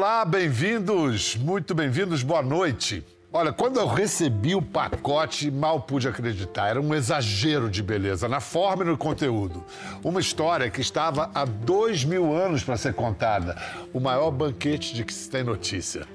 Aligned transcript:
olá, 0.00 0.24
bem-vindos, 0.24 1.36
muito 1.36 1.74
bem-vindos, 1.74 2.22
boa 2.22 2.40
noite. 2.40 3.04
Olha, 3.30 3.52
quando 3.52 3.78
eu 3.78 3.86
recebi 3.86 4.54
o 4.54 4.62
pacote, 4.62 5.50
mal 5.50 5.82
pude 5.82 6.08
acreditar. 6.08 6.68
Era 6.68 6.80
um 6.80 6.94
exagero 6.94 7.68
de 7.68 7.82
beleza, 7.82 8.26
na 8.26 8.40
forma 8.40 8.82
e 8.82 8.86
no 8.86 8.96
conteúdo. 8.96 9.62
Uma 10.02 10.18
história 10.18 10.70
que 10.70 10.80
estava 10.80 11.30
há 11.34 11.44
dois 11.44 12.02
mil 12.02 12.34
anos 12.34 12.64
para 12.64 12.78
ser 12.78 12.94
contada. 12.94 13.60
O 13.92 14.00
maior 14.00 14.30
banquete 14.30 14.94
de 14.94 15.04
que 15.04 15.12
se 15.12 15.28
tem 15.28 15.44
notícia. 15.44 16.06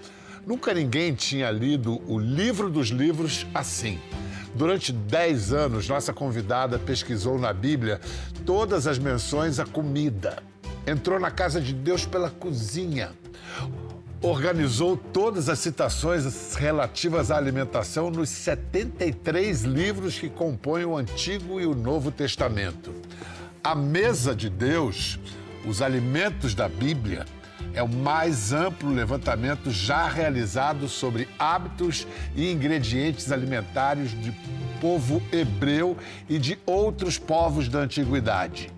Nunca 0.48 0.74
ninguém 0.74 1.14
tinha 1.14 1.52
lido 1.52 2.02
o 2.12 2.18
livro 2.18 2.72
dos 2.72 2.88
livros 2.88 3.46
assim. 3.54 4.00
Durante 4.56 4.92
dez 4.92 5.54
anos, 5.54 5.88
nossa 5.88 6.12
convidada 6.12 6.80
pesquisou 6.80 7.38
na 7.38 7.54
Bíblia 7.54 8.02
todas 8.48 8.88
as 8.88 8.98
menções 8.98 9.60
à 9.60 9.66
comida. 9.66 10.42
Entrou 10.88 11.20
na 11.20 11.30
casa 11.30 11.62
de 11.62 11.72
Deus 11.72 12.04
pela 12.04 12.32
cozinha 12.32 13.12
organizou 14.22 14.98
todas 14.98 15.50
as 15.50 15.60
citações 15.60 16.56
relativas 16.56 17.30
à 17.30 17.38
alimentação 17.38 18.10
nos 18.10 18.30
73 18.30 19.64
livros 19.64 20.18
que 20.18 20.30
compõem 20.30 20.86
o 20.86 20.98
Antigo 20.98 21.60
e 21.62 21.66
o 21.66 21.76
Novo 21.76 22.12
Testamento. 22.12 22.94
A 23.64 23.76
mesa 23.76 24.36
de 24.36 24.50
Deus, 24.50 25.20
os 25.66 25.82
alimentos 25.82 26.56
da 26.56 26.68
Bíblia, 26.68 27.26
é 27.74 27.84
o 27.84 27.90
mais 27.90 28.54
amplo 28.54 28.90
levantamento 28.90 29.70
já 29.70 30.08
realizado 30.08 30.88
sobre 30.88 31.28
hábitos 31.38 32.08
e 32.36 32.52
ingredientes 32.52 33.32
alimentares 33.32 34.12
de 34.12 34.34
povo 34.80 35.22
hebreu 35.32 35.98
e 36.30 36.40
de 36.40 36.58
outros 36.66 37.18
povos 37.18 37.68
da 37.68 37.80
antiguidade 37.80 38.72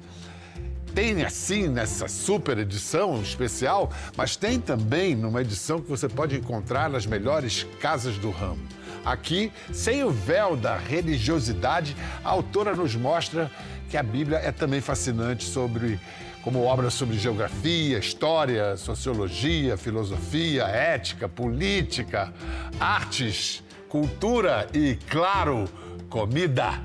tem 0.97 1.23
assim 1.23 1.67
nessa 1.67 2.07
super 2.07 2.57
edição 2.57 3.21
especial, 3.21 3.91
mas 4.15 4.35
tem 4.35 4.59
também 4.59 5.15
numa 5.15 5.41
edição 5.41 5.79
que 5.79 5.87
você 5.87 6.09
pode 6.09 6.35
encontrar 6.35 6.89
nas 6.89 7.05
melhores 7.05 7.67
casas 7.79 8.17
do 8.17 8.31
ramo. 8.31 8.67
Aqui, 9.05 9.51
sem 9.71 10.03
o 10.03 10.09
véu 10.09 10.57
da 10.57 10.75
religiosidade, 10.75 11.95
a 12.23 12.29
autora 12.29 12.75
nos 12.75 12.95
mostra 12.95 13.51
que 13.91 13.95
a 13.95 14.01
Bíblia 14.01 14.39
é 14.39 14.51
também 14.51 14.81
fascinante 14.81 15.43
sobre 15.43 15.99
como 16.41 16.63
obra 16.63 16.89
sobre 16.89 17.19
geografia, 17.19 17.99
história, 17.99 18.75
sociologia, 18.75 19.77
filosofia, 19.77 20.63
ética, 20.63 21.29
política, 21.29 22.33
artes, 22.79 23.63
cultura 23.87 24.67
e, 24.73 24.97
claro, 25.07 25.65
comida. 26.09 26.81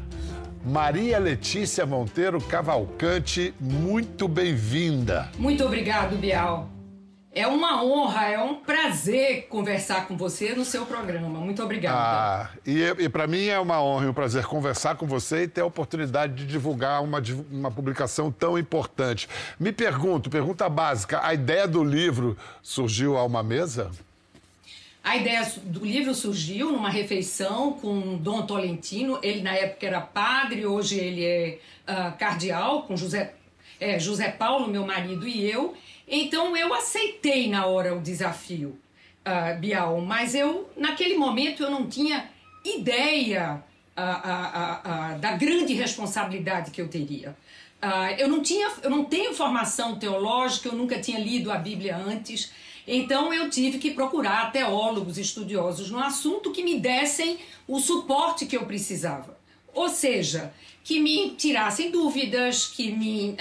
Maria 0.64 1.18
Letícia 1.18 1.84
Monteiro 1.84 2.40
Cavalcante, 2.40 3.52
muito 3.58 4.28
bem-vinda. 4.28 5.28
Muito 5.36 5.64
obrigado, 5.64 6.16
Bial. 6.16 6.68
É 7.34 7.48
uma 7.48 7.82
honra, 7.82 8.28
é 8.28 8.38
um 8.38 8.56
prazer 8.56 9.48
conversar 9.48 10.06
com 10.06 10.16
você 10.16 10.54
no 10.54 10.64
seu 10.64 10.86
programa. 10.86 11.40
Muito 11.40 11.62
obrigada. 11.62 11.96
Ah, 11.98 12.50
e, 12.64 12.82
e 12.98 13.08
para 13.08 13.26
mim 13.26 13.46
é 13.46 13.58
uma 13.58 13.82
honra 13.82 14.04
e 14.04 14.08
um 14.08 14.12
prazer 14.12 14.44
conversar 14.44 14.94
com 14.94 15.06
você 15.06 15.44
e 15.44 15.48
ter 15.48 15.62
a 15.62 15.66
oportunidade 15.66 16.34
de 16.34 16.46
divulgar 16.46 17.02
uma, 17.02 17.20
uma 17.50 17.70
publicação 17.70 18.30
tão 18.30 18.56
importante. 18.56 19.28
Me 19.58 19.72
pergunto, 19.72 20.30
pergunta 20.30 20.68
básica: 20.68 21.20
a 21.24 21.34
ideia 21.34 21.66
do 21.66 21.82
livro 21.82 22.36
surgiu 22.62 23.16
a 23.16 23.24
uma 23.24 23.42
mesa? 23.42 23.90
A 25.04 25.16
ideia 25.16 25.42
do 25.64 25.84
livro 25.84 26.14
surgiu 26.14 26.70
numa 26.70 26.88
refeição 26.88 27.72
com 27.72 28.16
Dom 28.16 28.46
Tolentino. 28.46 29.18
Ele, 29.20 29.42
na 29.42 29.52
época, 29.52 29.84
era 29.84 30.00
padre, 30.00 30.64
hoje 30.64 30.96
ele 30.96 31.24
é 31.24 31.58
uh, 31.88 32.16
cardeal, 32.16 32.84
com 32.84 32.96
José, 32.96 33.34
é, 33.80 33.98
José 33.98 34.30
Paulo, 34.30 34.68
meu 34.68 34.86
marido, 34.86 35.26
e 35.26 35.44
eu. 35.44 35.74
Então, 36.06 36.56
eu 36.56 36.72
aceitei 36.72 37.48
na 37.48 37.66
hora 37.66 37.96
o 37.96 38.00
desafio, 38.00 38.78
uh, 39.26 39.58
Bial, 39.58 40.00
mas 40.00 40.36
eu, 40.36 40.70
naquele 40.76 41.16
momento, 41.16 41.64
eu 41.64 41.70
não 41.70 41.88
tinha 41.88 42.30
ideia 42.64 43.60
uh, 43.96 45.18
da 45.18 45.32
grande 45.32 45.74
responsabilidade 45.74 46.70
que 46.70 46.80
eu 46.80 46.86
teria. 46.86 47.36
eu, 48.18 48.28
não 48.28 48.40
tinha, 48.40 48.70
eu 48.84 48.90
não 48.90 49.04
tenho 49.04 49.34
formação 49.34 49.98
teológica, 49.98 50.68
eu 50.68 50.74
nunca 50.74 51.00
tinha 51.00 51.18
lido 51.18 51.50
a 51.50 51.56
Bíblia 51.56 51.96
antes. 51.96 52.52
Então 52.86 53.32
eu 53.32 53.48
tive 53.48 53.78
que 53.78 53.92
procurar 53.92 54.50
teólogos 54.52 55.18
estudiosos 55.18 55.90
no 55.90 55.98
assunto 55.98 56.50
que 56.50 56.64
me 56.64 56.78
dessem 56.78 57.38
o 57.66 57.78
suporte 57.78 58.46
que 58.46 58.56
eu 58.56 58.66
precisava. 58.66 59.38
Ou 59.74 59.88
seja, 59.88 60.52
que 60.84 61.00
me 61.00 61.30
tirassem 61.30 61.90
dúvidas, 61.90 62.66
que 62.66 62.90
me 62.90 63.36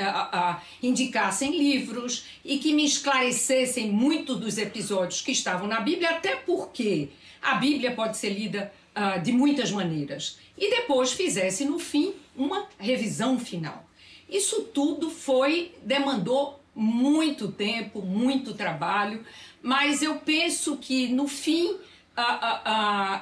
indicassem 0.81 1.57
livros 1.57 2.25
e 2.45 2.57
que 2.57 2.73
me 2.73 2.85
esclarecessem 2.85 3.91
muitos 3.91 4.39
dos 4.39 4.57
episódios 4.57 5.21
que 5.21 5.31
estavam 5.31 5.67
na 5.67 5.81
Bíblia, 5.81 6.11
até 6.11 6.35
porque 6.35 7.09
a 7.41 7.55
Bíblia 7.55 7.91
pode 7.91 8.17
ser 8.17 8.29
lida 8.29 8.71
uh, 8.95 9.21
de 9.21 9.31
muitas 9.31 9.71
maneiras. 9.71 10.37
E 10.57 10.69
depois 10.69 11.11
fizesse, 11.11 11.65
no 11.65 11.79
fim, 11.79 12.13
uma 12.35 12.67
revisão 12.77 13.39
final. 13.39 13.85
Isso 14.29 14.61
tudo 14.73 15.09
foi, 15.09 15.73
demandou 15.83 16.60
muito 16.75 17.51
tempo, 17.51 18.01
muito 18.01 18.53
trabalho, 18.53 19.23
mas 19.61 20.01
eu 20.01 20.15
penso 20.15 20.77
que 20.77 21.07
no 21.09 21.27
fim 21.27 21.77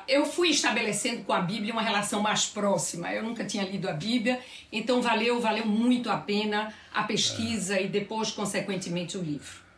eu 0.07 0.25
fui 0.25 0.49
estabelecendo 0.49 1.23
com 1.23 1.31
a 1.31 1.41
Bíblia 1.41 1.71
uma 1.71 1.81
relação 1.81 2.21
mais 2.21 2.45
próxima. 2.45 3.13
Eu 3.13 3.23
nunca 3.23 3.45
tinha 3.45 3.63
lido 3.63 3.87
a 3.87 3.93
Bíblia, 3.93 4.39
então 4.71 5.01
valeu, 5.01 5.39
valeu 5.39 5.65
muito 5.65 6.09
a 6.09 6.17
pena 6.17 6.73
a 6.93 7.03
pesquisa 7.03 7.79
e 7.79 7.87
depois, 7.87 8.31
consequentemente, 8.31 9.17
o 9.17 9.21
livro. 9.21 9.69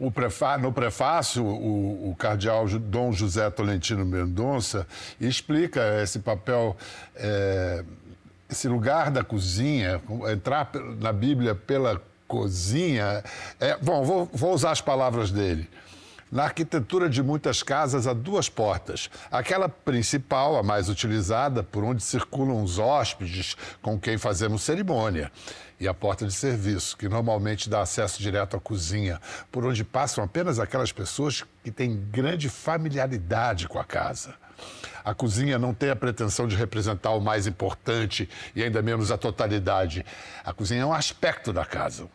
O 0.00 0.10
prefá, 0.10 0.58
no 0.58 0.72
prefácio, 0.72 1.44
o, 1.44 2.10
o, 2.10 2.16
cardeal 2.16 2.66
Dom 2.66 3.12
José 3.12 3.48
Tolentino 3.50 4.04
Mendonça 4.04 4.84
explica 5.20 6.02
esse 6.02 6.18
papel, 6.18 6.76
é, 7.14 7.84
esse 8.50 8.66
lugar 8.66 9.12
da 9.12 9.22
cozinha, 9.22 10.02
entrar 10.32 10.72
na 10.98 11.12
Bíblia 11.12 11.54
pela 11.54 12.02
cozinha. 12.30 13.24
É, 13.58 13.76
bom, 13.82 14.04
vou, 14.04 14.30
vou 14.32 14.54
usar 14.54 14.70
as 14.70 14.80
palavras 14.80 15.32
dele. 15.32 15.68
Na 16.30 16.44
arquitetura 16.44 17.10
de 17.10 17.24
muitas 17.24 17.60
casas 17.60 18.06
há 18.06 18.12
duas 18.12 18.48
portas. 18.48 19.10
Aquela 19.32 19.68
principal, 19.68 20.56
a 20.56 20.62
mais 20.62 20.88
utilizada, 20.88 21.64
por 21.64 21.82
onde 21.82 22.04
circulam 22.04 22.62
os 22.62 22.78
hóspedes 22.78 23.56
com 23.82 23.98
quem 23.98 24.16
fazemos 24.16 24.62
cerimônia. 24.62 25.32
E 25.80 25.88
a 25.88 25.94
porta 25.94 26.24
de 26.24 26.32
serviço, 26.32 26.96
que 26.96 27.08
normalmente 27.08 27.68
dá 27.68 27.80
acesso 27.80 28.22
direto 28.22 28.56
à 28.56 28.60
cozinha, 28.60 29.20
por 29.50 29.64
onde 29.64 29.82
passam 29.82 30.22
apenas 30.22 30.60
aquelas 30.60 30.92
pessoas 30.92 31.44
que 31.64 31.72
têm 31.72 32.00
grande 32.12 32.48
familiaridade 32.48 33.66
com 33.66 33.80
a 33.80 33.84
casa. 33.84 34.34
A 35.04 35.14
cozinha 35.14 35.58
não 35.58 35.74
tem 35.74 35.90
a 35.90 35.96
pretensão 35.96 36.46
de 36.46 36.54
representar 36.54 37.10
o 37.10 37.20
mais 37.20 37.46
importante 37.46 38.28
e 38.54 38.62
ainda 38.62 38.82
menos 38.82 39.10
a 39.10 39.18
totalidade. 39.18 40.04
A 40.44 40.52
cozinha 40.52 40.82
é 40.82 40.86
um 40.86 40.92
aspecto 40.92 41.52
da 41.52 41.64
casa, 41.64 42.06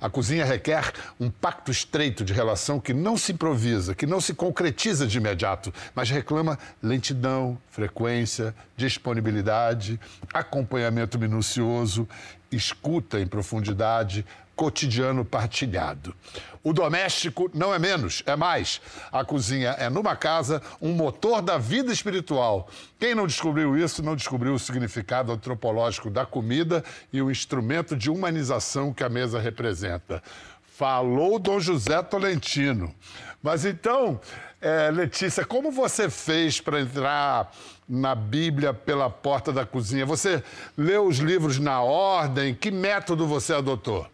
a 0.00 0.08
cozinha 0.08 0.44
requer 0.44 0.92
um 1.18 1.30
pacto 1.30 1.70
estreito 1.70 2.24
de 2.24 2.32
relação 2.32 2.80
que 2.80 2.92
não 2.92 3.16
se 3.16 3.32
improvisa, 3.32 3.94
que 3.94 4.06
não 4.06 4.20
se 4.20 4.34
concretiza 4.34 5.06
de 5.06 5.18
imediato, 5.18 5.72
mas 5.94 6.10
reclama 6.10 6.58
lentidão, 6.82 7.58
frequência, 7.70 8.54
disponibilidade, 8.76 9.98
acompanhamento 10.32 11.18
minucioso, 11.18 12.08
escuta 12.52 13.20
em 13.20 13.26
profundidade, 13.26 14.24
cotidiano 14.54 15.24
partilhado. 15.24 16.14
O 16.62 16.72
doméstico 16.72 17.50
não 17.52 17.74
é 17.74 17.78
menos, 17.78 18.22
é 18.24 18.36
mais. 18.36 18.80
A 19.10 19.24
cozinha 19.24 19.70
é, 19.70 19.90
numa 19.90 20.14
casa, 20.14 20.62
um 20.80 20.92
motor 20.92 21.42
da 21.42 21.58
vida 21.58 21.92
espiritual. 21.92 22.68
Quem 23.00 23.14
não 23.14 23.26
descobriu 23.26 23.76
isso 23.76 24.02
não 24.02 24.14
descobriu 24.14 24.54
o 24.54 24.58
significado 24.58 25.32
antropológico 25.32 26.08
da 26.08 26.24
comida 26.24 26.84
e 27.12 27.20
o 27.20 27.30
instrumento 27.30 27.96
de 27.96 28.10
humanização 28.10 28.92
que 28.92 29.02
a 29.02 29.08
mesa 29.08 29.40
representa. 29.40 30.22
Falou 30.62 31.38
Dom 31.38 31.58
José 31.58 32.00
Tolentino. 32.02 32.94
Mas 33.42 33.64
então, 33.64 34.20
é, 34.62 34.90
Letícia, 34.92 35.44
como 35.44 35.72
você 35.72 36.08
fez 36.08 36.60
para 36.60 36.80
entrar 36.80 37.52
na 37.88 38.14
Bíblia 38.14 38.72
pela 38.72 39.10
porta 39.10 39.52
da 39.52 39.66
cozinha? 39.66 40.06
Você 40.06 40.42
leu 40.78 41.04
os 41.04 41.18
livros 41.18 41.58
na 41.58 41.82
ordem? 41.82 42.54
Que 42.54 42.70
método 42.70 43.26
você 43.26 43.52
adotou? 43.52 44.06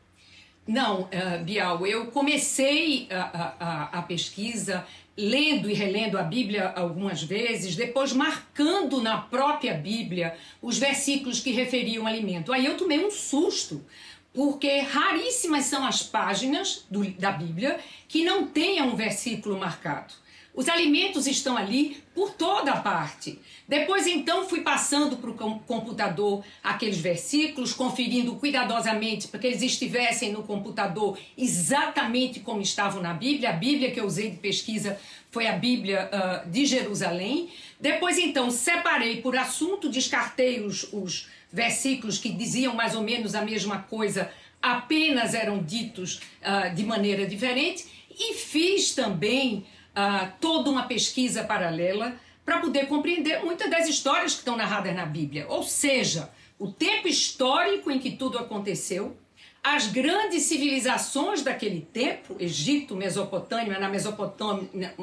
Não, 0.67 1.03
uh, 1.03 1.45
Bial, 1.45 1.87
eu 1.87 2.07
comecei 2.07 3.09
a, 3.11 3.55
a, 3.59 3.99
a, 3.99 4.03
pesquisa 4.03 4.87
lendo 5.17 5.69
e 5.69 5.75
relendo 5.75 6.19
a 6.19 6.23
Bíblia 6.23 6.73
algumas 6.77 7.23
vezes, 7.23 7.75
depois 7.75 8.13
marcando 8.13 9.03
na 9.03 9.19
própria 9.19 9.75
Bíblia 9.75 10.35
os 10.61 10.79
versículos 10.79 11.41
que 11.41 11.53
referiam 11.53 12.07
alimento. 12.07 12.53
Aí 12.53 12.67
eu 12.67 12.77
tomei 12.77 13.05
um 13.05 13.11
susto, 13.11 13.85
porque 14.33 14.81
raríssimas 14.81 15.65
são 15.65 15.87
as 15.87 16.03
páginas 16.03 16.87
do, 16.91 17.05
da 17.13 17.33
Bíblia 17.33 17.81
que 18.07 18.23
não 18.25 18.47
tenham 18.47 18.89
um 18.89 18.97
versículo 18.97 19.59
marcado. 19.59 20.13
Os 20.59 20.69
alimentos 20.69 21.29
estão 21.29 21.57
ali 21.57 22.03
por 22.13 22.33
toda 22.33 22.75
parte. 22.79 23.39
Depois, 23.69 24.09
então, 24.09 24.49
fui 24.49 24.61
passando 24.61 25.17
para 25.17 25.31
o 25.31 25.61
computador 25.61 26.45
aqueles 26.65 26.99
versículos, 26.99 27.73
conferindo 27.73 28.35
cuidadosamente 28.35 29.29
para 29.29 29.39
que 29.39 29.47
eles 29.47 29.63
estivessem 29.63 30.33
no 30.33 30.43
computador 30.43 31.17
exatamente 31.37 32.41
como 32.41 32.61
estavam 32.61 33.01
na 33.01 33.15
Bíblia. 33.15 33.51
A 33.51 33.53
Bíblia 33.53 33.93
que 33.93 34.01
eu 34.01 34.05
usei 34.05 34.31
de 34.31 34.39
pesquisa 34.39 34.99
foi 35.31 35.47
a 35.47 35.53
Bíblia 35.53 36.11
uh, 36.13 36.51
de 36.51 36.67
Jerusalém. 36.67 37.51
Depois, 37.81 38.19
então, 38.19 38.51
separei 38.51 39.23
por 39.23 39.37
assunto, 39.37 39.89
descartei 39.89 40.59
os, 40.59 40.93
os 40.93 41.29
versículos 41.53 42.19
que 42.19 42.31
diziam 42.31 42.75
mais 42.75 42.97
ou 42.97 43.03
menos 43.05 43.37
a 43.37 43.43
mesma 43.43 43.79
coisa, 43.83 44.29
apenas 44.61 45.35
eram 45.35 45.63
ditos 45.63 46.21
uh, 46.43 46.75
de 46.75 46.83
maneira 46.83 47.25
diferente, 47.29 47.87
e 48.11 48.35
fiz 48.35 48.93
também 48.97 49.65
uh, 49.99 50.33
toda 50.41 50.71
uma 50.71 50.85
pesquisa 50.85 51.43
paralela 51.43 52.15
para 52.45 52.61
poder 52.61 52.87
compreender 52.87 53.45
muitas 53.45 53.69
das 53.69 53.89
histórias 53.89 54.33
que 54.33 54.39
estão 54.39 54.57
narradas 54.57 54.95
na 54.95 55.05
Bíblia. 55.05 55.47
Ou 55.49 55.63
seja, 55.63 56.31
o 56.59 56.71
tempo 56.71 57.09
histórico 57.09 57.91
em 57.91 57.99
que 57.99 58.13
tudo 58.13 58.39
aconteceu, 58.39 59.17
as 59.63 59.89
grandes 59.89 60.45
civilizações 60.45 61.43
daquele 61.43 61.83
tempo, 61.93 62.37
Egito, 62.39 62.97
Mesopotâmia, 62.97 63.79
na 63.79 63.89
Mesopotâmia, 63.89 64.95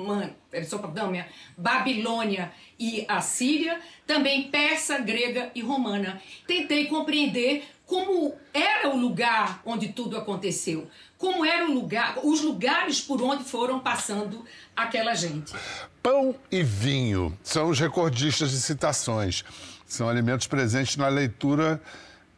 Mesopotâmia, 0.52 1.28
Babilônia 1.56 2.52
e 2.80 3.06
Assíria, 3.08 3.80
também 4.08 4.50
persa, 4.50 4.98
grega 4.98 5.52
e 5.54 5.62
romana. 5.62 6.22
Tentei 6.48 6.86
compreender 6.86 7.64
como 7.86 8.36
era 8.54 8.90
o 8.90 8.98
lugar 8.98 9.62
onde 9.66 9.90
tudo 9.90 10.18
aconteceu, 10.18 10.88
como 11.18 11.46
era 11.46 11.66
o 11.66 11.74
lugar, 11.74 12.20
os 12.24 12.42
lugares 12.42 13.00
por 13.00 13.22
onde 13.22 13.44
foram 13.44 13.80
passando 13.80 14.44
aquela 14.76 15.14
gente. 15.14 15.54
Pão 16.02 16.36
e 16.52 16.64
vinho 16.64 17.38
são 17.44 17.70
os 17.70 17.80
recordistas 17.80 18.52
de 18.52 18.58
citações. 18.58 19.44
São 19.86 20.10
alimentos 20.10 20.48
presentes 20.48 20.98
na 20.98 21.08
leitura 21.08 21.82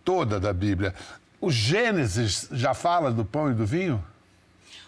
toda 0.03 0.39
da 0.39 0.53
Bíblia. 0.53 0.93
O 1.39 1.51
Gênesis 1.51 2.47
já 2.51 2.73
fala 2.73 3.11
do 3.11 3.23
pão 3.23 3.51
e 3.51 3.53
do 3.53 3.65
vinho? 3.65 4.03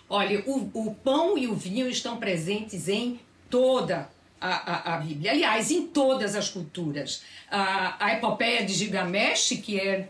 Olha, 0.10 0.44
o, 0.46 0.70
o 0.74 0.96
pão 0.96 1.38
e 1.38 1.48
o 1.48 1.56
vinho 1.56 1.88
estão 1.88 2.18
presentes 2.18 2.88
em 2.88 3.20
toda 3.50 4.10
a, 4.42 4.94
a, 4.94 4.96
a, 4.96 4.98
Bíblia. 4.98 5.32
Aliás, 5.32 5.70
em 5.70 5.88
todas 5.88 6.36
as 6.36 6.50
culturas. 6.50 7.24
A, 7.50 8.06
a 8.06 8.14
epopeia 8.14 8.66
de 8.66 8.74
Gilgamesh, 8.74 9.50
que 9.64 9.80
é 9.80 10.10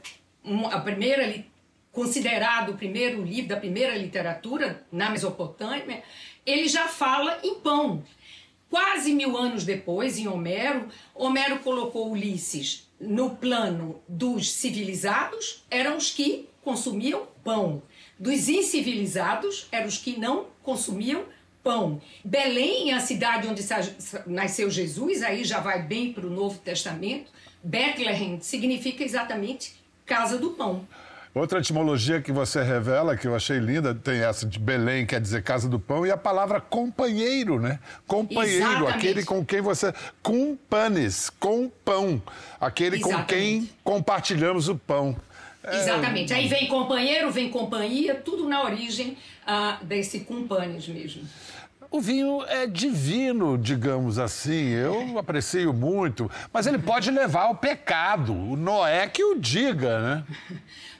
a 0.71 0.79
primeira 0.79 1.43
considerado 1.91 2.71
o 2.71 2.77
primeiro 2.77 3.23
livro 3.23 3.49
da 3.49 3.57
primeira 3.57 3.95
literatura 3.97 4.85
na 4.91 5.09
Mesopotâmia, 5.09 6.03
ele 6.45 6.67
já 6.67 6.87
fala 6.87 7.39
em 7.43 7.55
pão. 7.55 8.03
Quase 8.69 9.13
mil 9.13 9.35
anos 9.35 9.63
depois, 9.63 10.17
em 10.17 10.27
Homero, 10.27 10.87
Homero 11.15 11.59
colocou 11.59 12.11
Ulisses 12.11 12.87
no 12.99 13.31
plano 13.31 13.99
dos 14.07 14.51
civilizados 14.51 15.63
eram 15.71 15.97
os 15.97 16.11
que 16.11 16.47
consumiam 16.61 17.27
pão. 17.43 17.81
Dos 18.19 18.47
incivilizados 18.49 19.67
eram 19.71 19.87
os 19.87 19.97
que 19.97 20.19
não 20.19 20.47
consumiam 20.61 21.25
pão. 21.63 22.01
Belém, 22.23 22.93
a 22.93 22.99
cidade 22.99 23.47
onde 23.47 23.63
nasceu 24.27 24.69
Jesus, 24.69 25.23
aí 25.23 25.43
já 25.43 25.59
vai 25.59 25.81
bem 25.81 26.13
para 26.13 26.27
o 26.27 26.29
Novo 26.29 26.59
Testamento. 26.59 27.31
Bethlehem 27.63 28.39
significa 28.41 29.03
exatamente 29.03 29.78
casa 30.09 30.39
do 30.39 30.49
pão. 30.49 30.87
Outra 31.33 31.59
etimologia 31.59 32.19
que 32.19 32.31
você 32.31 32.63
revela, 32.63 33.15
que 33.15 33.27
eu 33.27 33.35
achei 33.35 33.59
linda, 33.59 33.93
tem 33.93 34.19
essa 34.21 34.47
de 34.47 34.57
Belém, 34.57 35.05
quer 35.05 35.21
dizer 35.21 35.43
casa 35.43 35.69
do 35.69 35.79
pão, 35.79 36.03
e 36.03 36.09
a 36.09 36.17
palavra 36.17 36.59
companheiro, 36.59 37.59
né? 37.59 37.79
Companheiro, 38.07 38.65
Exatamente. 38.65 38.95
aquele 38.95 39.23
com 39.23 39.45
quem 39.45 39.61
você. 39.61 39.93
Com 40.23 40.57
panes, 40.67 41.29
com 41.29 41.69
pão. 41.85 42.19
Aquele 42.59 42.97
Exatamente. 42.97 43.21
com 43.21 43.27
quem 43.27 43.69
compartilhamos 43.83 44.67
o 44.67 44.75
pão. 44.75 45.15
É... 45.63 45.77
Exatamente. 45.77 46.33
Aí 46.33 46.47
vem 46.47 46.67
companheiro, 46.67 47.29
vem 47.29 47.51
companhia, 47.51 48.15
tudo 48.15 48.49
na 48.49 48.63
origem 48.63 49.15
uh, 49.47 49.85
desse 49.85 50.21
cumpanes 50.21 50.87
mesmo. 50.87 51.21
O 51.91 51.99
vinho 51.99 52.43
é 52.47 52.67
divino, 52.67 53.57
digamos 53.57 54.19
assim. 54.19 54.69
Eu 54.69 55.17
aprecio 55.17 55.73
muito, 55.73 56.29
mas 56.53 56.67
ele 56.67 56.77
pode 56.77 57.09
levar 57.09 57.43
ao 57.43 57.55
pecado. 57.55 58.31
O 58.31 58.55
Noé 58.55 59.07
que 59.07 59.23
o 59.23 59.39
diga, 59.39 59.99
né? 59.99 60.23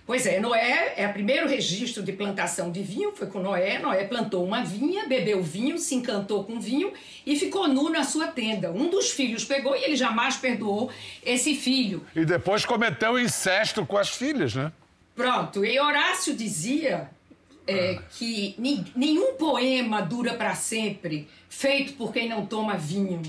Pois 0.09 0.25
é, 0.25 0.39
Noé 0.39 0.95
é 0.97 1.05
o 1.05 1.13
primeiro 1.13 1.47
registro 1.47 2.01
de 2.01 2.11
plantação 2.11 2.71
de 2.71 2.81
vinho, 2.81 3.11
foi 3.15 3.27
com 3.27 3.39
Noé. 3.39 3.77
Noé 3.77 4.05
plantou 4.05 4.43
uma 4.43 4.63
vinha, 4.63 5.07
bebeu 5.07 5.43
vinho, 5.43 5.77
se 5.77 5.93
encantou 5.93 6.43
com 6.43 6.59
vinho 6.59 6.91
e 7.23 7.35
ficou 7.35 7.67
nu 7.67 7.91
na 7.91 8.03
sua 8.03 8.25
tenda. 8.25 8.71
Um 8.71 8.89
dos 8.89 9.11
filhos 9.11 9.45
pegou 9.45 9.75
e 9.75 9.83
ele 9.83 9.95
jamais 9.95 10.35
perdoou 10.35 10.89
esse 11.23 11.53
filho. 11.53 12.03
E 12.15 12.25
depois 12.25 12.65
cometeu 12.65 13.19
incesto 13.19 13.85
com 13.85 13.99
as 13.99 14.09
filhas, 14.09 14.55
né? 14.55 14.71
Pronto, 15.15 15.63
e 15.63 15.79
Horácio 15.79 16.35
dizia 16.35 17.11
é, 17.69 17.97
ah. 17.99 18.03
que 18.17 18.55
nenhum 18.95 19.33
poema 19.33 20.01
dura 20.01 20.33
para 20.33 20.55
sempre, 20.55 21.27
feito 21.47 21.93
por 21.93 22.11
quem 22.11 22.27
não 22.27 22.45
toma 22.45 22.75
vinho. 22.75 23.21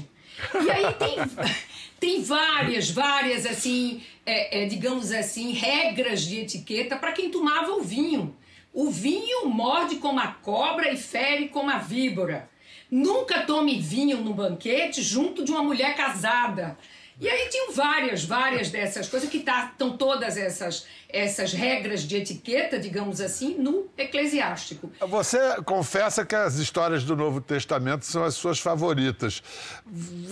E 0.64 0.70
aí 0.70 0.94
tem, 0.94 1.16
tem 2.00 2.22
várias, 2.22 2.90
várias, 2.90 3.44
assim, 3.44 4.02
é, 4.24 4.62
é, 4.62 4.66
digamos 4.66 5.12
assim, 5.12 5.52
regras 5.52 6.22
de 6.22 6.40
etiqueta 6.40 6.96
para 6.96 7.12
quem 7.12 7.30
tomava 7.30 7.72
o 7.72 7.82
vinho. 7.82 8.34
O 8.72 8.90
vinho 8.90 9.46
morde 9.46 9.96
como 9.96 10.20
a 10.20 10.28
cobra 10.28 10.90
e 10.90 10.96
fere 10.96 11.48
como 11.48 11.70
a 11.70 11.78
víbora. 11.78 12.48
Nunca 12.90 13.42
tome 13.42 13.78
vinho 13.78 14.18
no 14.18 14.32
banquete 14.32 15.02
junto 15.02 15.44
de 15.44 15.50
uma 15.50 15.62
mulher 15.62 15.94
casada. 15.94 16.78
E 17.20 17.28
aí 17.28 17.48
tinham 17.50 17.72
várias, 17.72 18.24
várias 18.24 18.70
dessas 18.70 19.06
coisas 19.06 19.28
que 19.28 19.38
estão 19.38 19.90
tá, 19.90 19.96
todas 19.98 20.38
essas, 20.38 20.86
essas 21.06 21.52
regras 21.52 22.02
de 22.02 22.16
etiqueta, 22.16 22.78
digamos 22.78 23.20
assim, 23.20 23.58
no 23.58 23.88
eclesiástico. 23.96 24.90
Você 25.06 25.38
confessa 25.64 26.24
que 26.24 26.34
as 26.34 26.54
histórias 26.54 27.04
do 27.04 27.14
Novo 27.14 27.42
Testamento 27.42 28.06
são 28.06 28.24
as 28.24 28.34
suas 28.34 28.58
favoritas. 28.58 29.42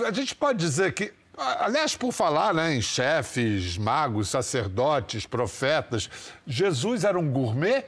A 0.06 0.12
gente 0.12 0.34
pode 0.34 0.58
dizer 0.58 0.92
que 0.94 1.12
Aliás, 1.40 1.94
por 1.94 2.10
falar 2.10 2.52
né, 2.52 2.74
em 2.74 2.82
chefes, 2.82 3.78
magos, 3.78 4.28
sacerdotes, 4.28 5.24
profetas, 5.24 6.10
Jesus 6.44 7.04
era 7.04 7.16
um 7.16 7.30
gourmet? 7.30 7.84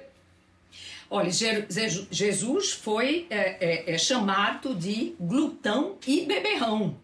Olha, 1.10 1.30
Jesus 1.32 2.70
foi 2.70 3.26
é, 3.28 3.88
é, 3.88 3.94
é 3.94 3.98
chamado 3.98 4.72
de 4.72 5.16
glutão 5.18 5.96
e 6.06 6.24
beberrão. 6.24 6.96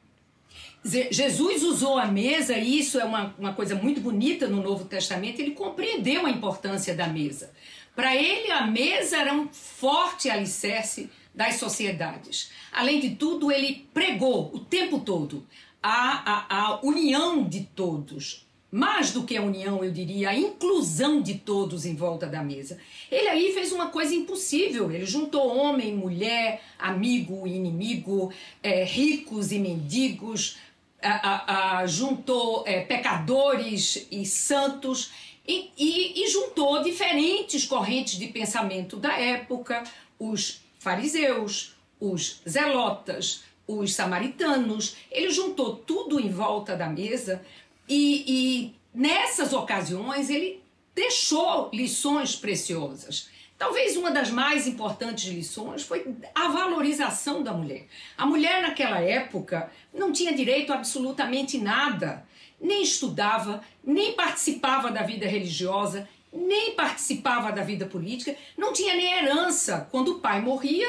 Jesus 1.11 1.63
usou 1.63 1.99
a 1.99 2.07
mesa, 2.07 2.57
e 2.57 2.79
isso 2.79 2.99
é 2.99 3.05
uma, 3.05 3.35
uma 3.39 3.53
coisa 3.53 3.75
muito 3.75 4.01
bonita 4.01 4.47
no 4.47 4.63
Novo 4.63 4.85
Testamento, 4.85 5.41
ele 5.41 5.53
compreendeu 5.53 6.27
a 6.27 6.31
importância 6.31 6.95
da 6.95 7.07
mesa. 7.07 7.51
Para 7.95 8.15
ele, 8.15 8.51
a 8.51 8.67
mesa 8.67 9.17
era 9.17 9.33
um 9.33 9.49
forte 9.49 10.29
alicerce 10.29 11.11
das 11.35 11.57
sociedades. 11.57 12.51
Além 12.73 13.01
de 13.01 13.11
tudo, 13.11 13.51
ele 13.51 13.87
pregou 13.93 14.51
o 14.55 14.61
tempo 14.61 15.01
todo 15.01 15.47
a, 15.83 16.33
a, 16.33 16.67
a 16.67 16.81
união 16.83 17.45
de 17.45 17.61
todos. 17.75 18.45
Mais 18.71 19.13
do 19.13 19.23
que 19.23 19.37
a 19.37 19.43
união, 19.43 19.83
eu 19.85 19.93
diria, 19.93 20.31
a 20.31 20.37
inclusão 20.37 21.23
de 21.23 21.35
todos 21.35 21.87
em 21.87 21.95
volta 21.95 22.27
da 22.27 22.43
mesa. 22.43 22.77
Ele 23.11 23.29
aí 23.29 23.53
fez 23.53 23.71
uma 23.71 23.89
coisa 23.89 24.15
impossível. 24.15 24.91
Ele 24.91 25.07
juntou 25.07 25.57
homem, 25.57 25.95
mulher, 25.95 26.61
amigo 26.79 27.47
inimigo, 27.47 28.33
é, 28.63 28.85
ricos 28.85 29.53
e 29.53 29.59
mendigos, 29.59 30.59
a, 31.07 31.79
a, 31.79 31.87
juntou 31.87 32.65
é, 32.67 32.81
pecadores 32.81 34.07
e 34.11 34.25
santos 34.25 35.13
e, 35.47 35.71
e, 35.79 36.25
e 36.25 36.29
juntou 36.29 36.83
diferentes 36.83 37.65
correntes 37.65 38.19
de 38.19 38.27
pensamento 38.27 38.97
da 38.97 39.19
época, 39.19 39.85
os 40.19 40.61
fariseus, 40.79 41.75
os 42.01 42.41
zelotas, 42.49 43.45
os 43.67 43.95
samaritanos, 43.95 44.97
ele 45.11 45.31
juntou 45.31 45.77
tudo 45.77 46.21
em 46.21 46.31
volta 46.31 46.77
da 46.77 46.89
mesa 46.89 47.43
e, 47.89 48.25
e 48.27 48.75
nessas 48.95 49.53
ocasiões 49.53 50.31
ele 50.31 50.63
deixou 50.95 51.71
lições 51.73 52.35
preciosas. 52.35 53.29
Talvez 53.59 53.97
uma 53.97 54.11
das 54.11 54.31
mais 54.31 54.67
importantes 54.67 55.25
lições 55.33 55.83
foi 55.83 56.07
a 56.35 56.49
valorização 56.49 57.43
da 57.43 57.53
mulher. 57.53 57.87
A 58.17 58.27
mulher 58.27 58.61
naquela 58.61 59.01
época 59.01 59.71
não 59.95 60.13
tinha 60.13 60.35
direito 60.35 60.73
a 60.73 60.77
absolutamente 60.77 61.57
nada, 61.57 62.27
nem 62.61 62.83
estudava, 62.83 63.63
nem 63.83 64.13
participava 64.13 64.91
da 64.91 65.03
vida 65.03 65.27
religiosa, 65.27 66.07
nem 66.31 66.73
participava 66.73 67.51
da 67.51 67.63
vida 67.63 67.87
política, 67.87 68.37
não 68.59 68.75
tinha 68.75 68.95
nem 68.95 69.15
herança. 69.15 69.89
Quando 69.91 70.13
o 70.13 70.19
pai 70.19 70.43
morria, 70.43 70.87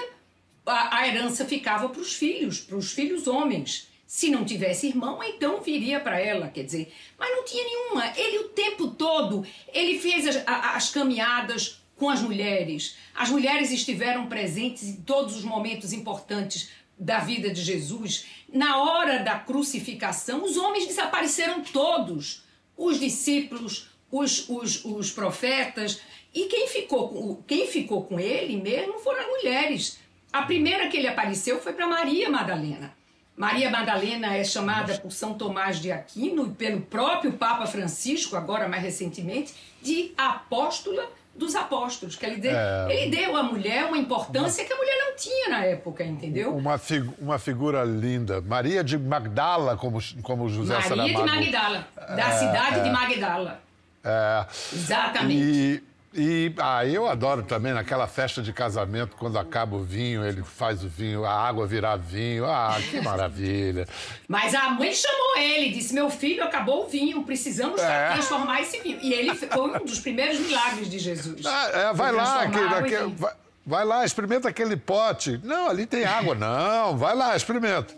a, 0.66 1.08
herança 1.08 1.46
ficava 1.46 1.88
para 1.88 2.02
os 2.02 2.14
filhos, 2.14 2.60
para 2.60 2.76
os 2.76 2.92
filhos 2.92 3.28
homens. 3.28 3.88
Se 4.06 4.30
não 4.30 4.46
tivesse 4.46 4.88
irmão, 4.88 5.22
então 5.24 5.62
viria 5.62 6.00
para 6.00 6.20
ela, 6.20 6.50
quer 6.50 6.64
dizer. 6.64 6.94
Mas 7.18 7.30
não 7.30 7.46
tinha 7.46 7.64
nenhuma. 7.64 8.14
Ele 8.18 8.40
o 8.40 8.50
tempo 8.50 8.90
todo, 8.90 9.46
ele 9.74 10.00
fez 10.00 10.28
as, 10.28 10.44
as 10.46 10.90
caminhadas 10.90 11.82
com 11.98 12.10
as 12.10 12.22
mulheres. 12.22 12.96
As 13.14 13.30
mulheres 13.30 13.72
estiveram 13.72 14.28
presentes 14.28 14.84
em 14.84 14.98
todos 14.98 15.36
os 15.36 15.44
momentos 15.44 15.92
importantes 15.92 16.70
da 16.98 17.20
vida 17.20 17.52
de 17.52 17.62
Jesus, 17.62 18.26
na 18.52 18.82
hora 18.82 19.20
da 19.20 19.38
crucificação, 19.38 20.44
os 20.44 20.58
homens 20.58 20.88
desapareceram 20.88 21.62
todos. 21.62 22.44
Os 22.76 23.00
discípulos, 23.00 23.90
os, 24.12 24.48
os, 24.50 24.86
os 24.86 25.12
profetas. 25.12 26.02
E 26.34 26.46
quem 26.46 26.68
ficou, 26.68 27.44
quem 27.48 27.68
ficou 27.68 28.04
com 28.04 28.20
ele 28.20 28.58
mesmo 28.58 29.00
foram 29.00 29.20
as 29.20 29.28
mulheres. 29.28 30.00
A 30.32 30.44
primeira 30.44 30.88
que 30.88 30.98
ele 30.98 31.08
apareceu 31.08 31.60
foi 31.60 31.74
para 31.74 31.88
Maria 31.88 32.30
Madalena. 32.30 32.96
Maria 33.36 33.70
Madalena 33.70 34.36
é 34.36 34.44
chamada 34.44 34.98
por 34.98 35.12
São 35.12 35.36
Tomás 35.36 35.80
de 35.80 35.92
Aquino 35.92 36.48
e 36.48 36.50
pelo 36.50 36.82
próprio 36.82 37.34
Papa 37.34 37.68
Francisco, 37.68 38.36
agora 38.36 38.68
mais 38.68 38.82
recentemente, 38.82 39.54
de 39.82 40.12
apóstola 40.18 41.08
dos 41.38 41.56
apóstolos. 41.56 42.16
Quer 42.16 42.36
dizer, 42.36 42.54
é... 42.54 42.88
ele 42.90 43.16
deu 43.16 43.38
à 43.38 43.44
mulher 43.44 43.86
uma 43.86 43.98
importância 43.98 44.64
uma... 44.64 44.68
que 44.68 44.74
a 44.74 44.78
mulher 44.78 44.96
não 45.06 45.16
tinha 45.16 45.50
na 45.50 45.66
época, 45.66 46.04
entendeu? 46.04 46.56
Uma, 46.56 46.78
fig... 46.78 47.10
uma 47.20 47.38
figura 47.38 47.84
linda. 47.84 48.42
Maria 48.42 48.84
de 48.84 48.98
Magdala, 48.98 49.78
como, 49.78 50.00
como 50.22 50.50
José 50.50 50.74
Maria 50.74 50.90
Saramago. 50.90 51.26
Maria 51.26 51.46
de 51.46 51.52
Magdala, 51.52 51.88
da 51.96 52.30
é, 52.30 52.32
cidade 52.32 52.80
é... 52.80 52.84
de 52.84 52.90
Magdala. 52.90 53.62
É. 54.04 54.46
Exatamente. 54.74 55.44
E 55.44 55.84
e 56.18 56.52
ah, 56.58 56.84
eu 56.84 57.08
adoro 57.08 57.44
também 57.44 57.74
naquela 57.74 58.08
festa 58.08 58.42
de 58.42 58.52
casamento, 58.52 59.16
quando 59.16 59.38
acaba 59.38 59.76
o 59.76 59.84
vinho, 59.84 60.26
ele 60.26 60.42
faz 60.42 60.84
o 60.84 60.90
vinho, 60.90 61.24
a 61.24 61.32
água 61.32 61.68
virar 61.68 61.96
vinho. 61.96 62.44
Ah, 62.46 62.76
que 62.90 63.00
maravilha. 63.02 63.88
Mas 64.28 64.56
a 64.56 64.72
mãe 64.72 64.92
chamou 64.92 65.38
ele, 65.38 65.70
disse: 65.70 65.94
Meu 65.94 66.10
filho, 66.10 66.44
acabou 66.44 66.86
o 66.86 66.88
vinho, 66.88 67.24
precisamos 67.24 67.80
é. 67.80 68.14
transformar 68.14 68.62
esse 68.62 68.80
vinho. 68.80 68.98
E 69.00 69.14
ele 69.14 69.36
foi 69.36 69.48
um 69.62 69.86
dos 69.86 70.00
primeiros 70.00 70.40
milagres 70.40 70.90
de 70.90 70.98
Jesus. 70.98 71.46
Ah, 71.46 71.70
é, 71.72 71.94
vai 71.94 72.12
lá, 72.12 72.42
aquele, 72.42 73.14
vai, 73.16 73.34
vai 73.64 73.86
lá, 73.86 74.04
experimenta 74.04 74.50
aquele 74.50 74.76
pote. 74.76 75.40
Não, 75.44 75.70
ali 75.70 75.86
tem 75.86 76.04
água. 76.04 76.34
Não, 76.34 76.98
vai 76.98 77.16
lá, 77.16 77.36
experimenta. 77.36 77.94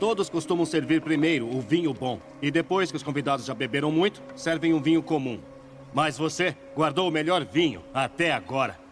Todos 0.00 0.30
costumam 0.30 0.64
servir 0.64 1.02
primeiro 1.02 1.46
o 1.46 1.60
vinho 1.60 1.92
bom. 1.92 2.18
E 2.40 2.50
depois 2.50 2.90
que 2.90 2.96
os 2.96 3.02
convidados 3.02 3.44
já 3.44 3.54
beberam 3.54 3.92
muito, 3.92 4.22
servem 4.34 4.72
um 4.72 4.80
vinho 4.80 5.02
comum. 5.02 5.38
Mas 5.92 6.16
você 6.16 6.56
guardou 6.74 7.08
o 7.08 7.10
melhor 7.10 7.44
vinho 7.44 7.82
até 7.92 8.32
agora. 8.32 8.82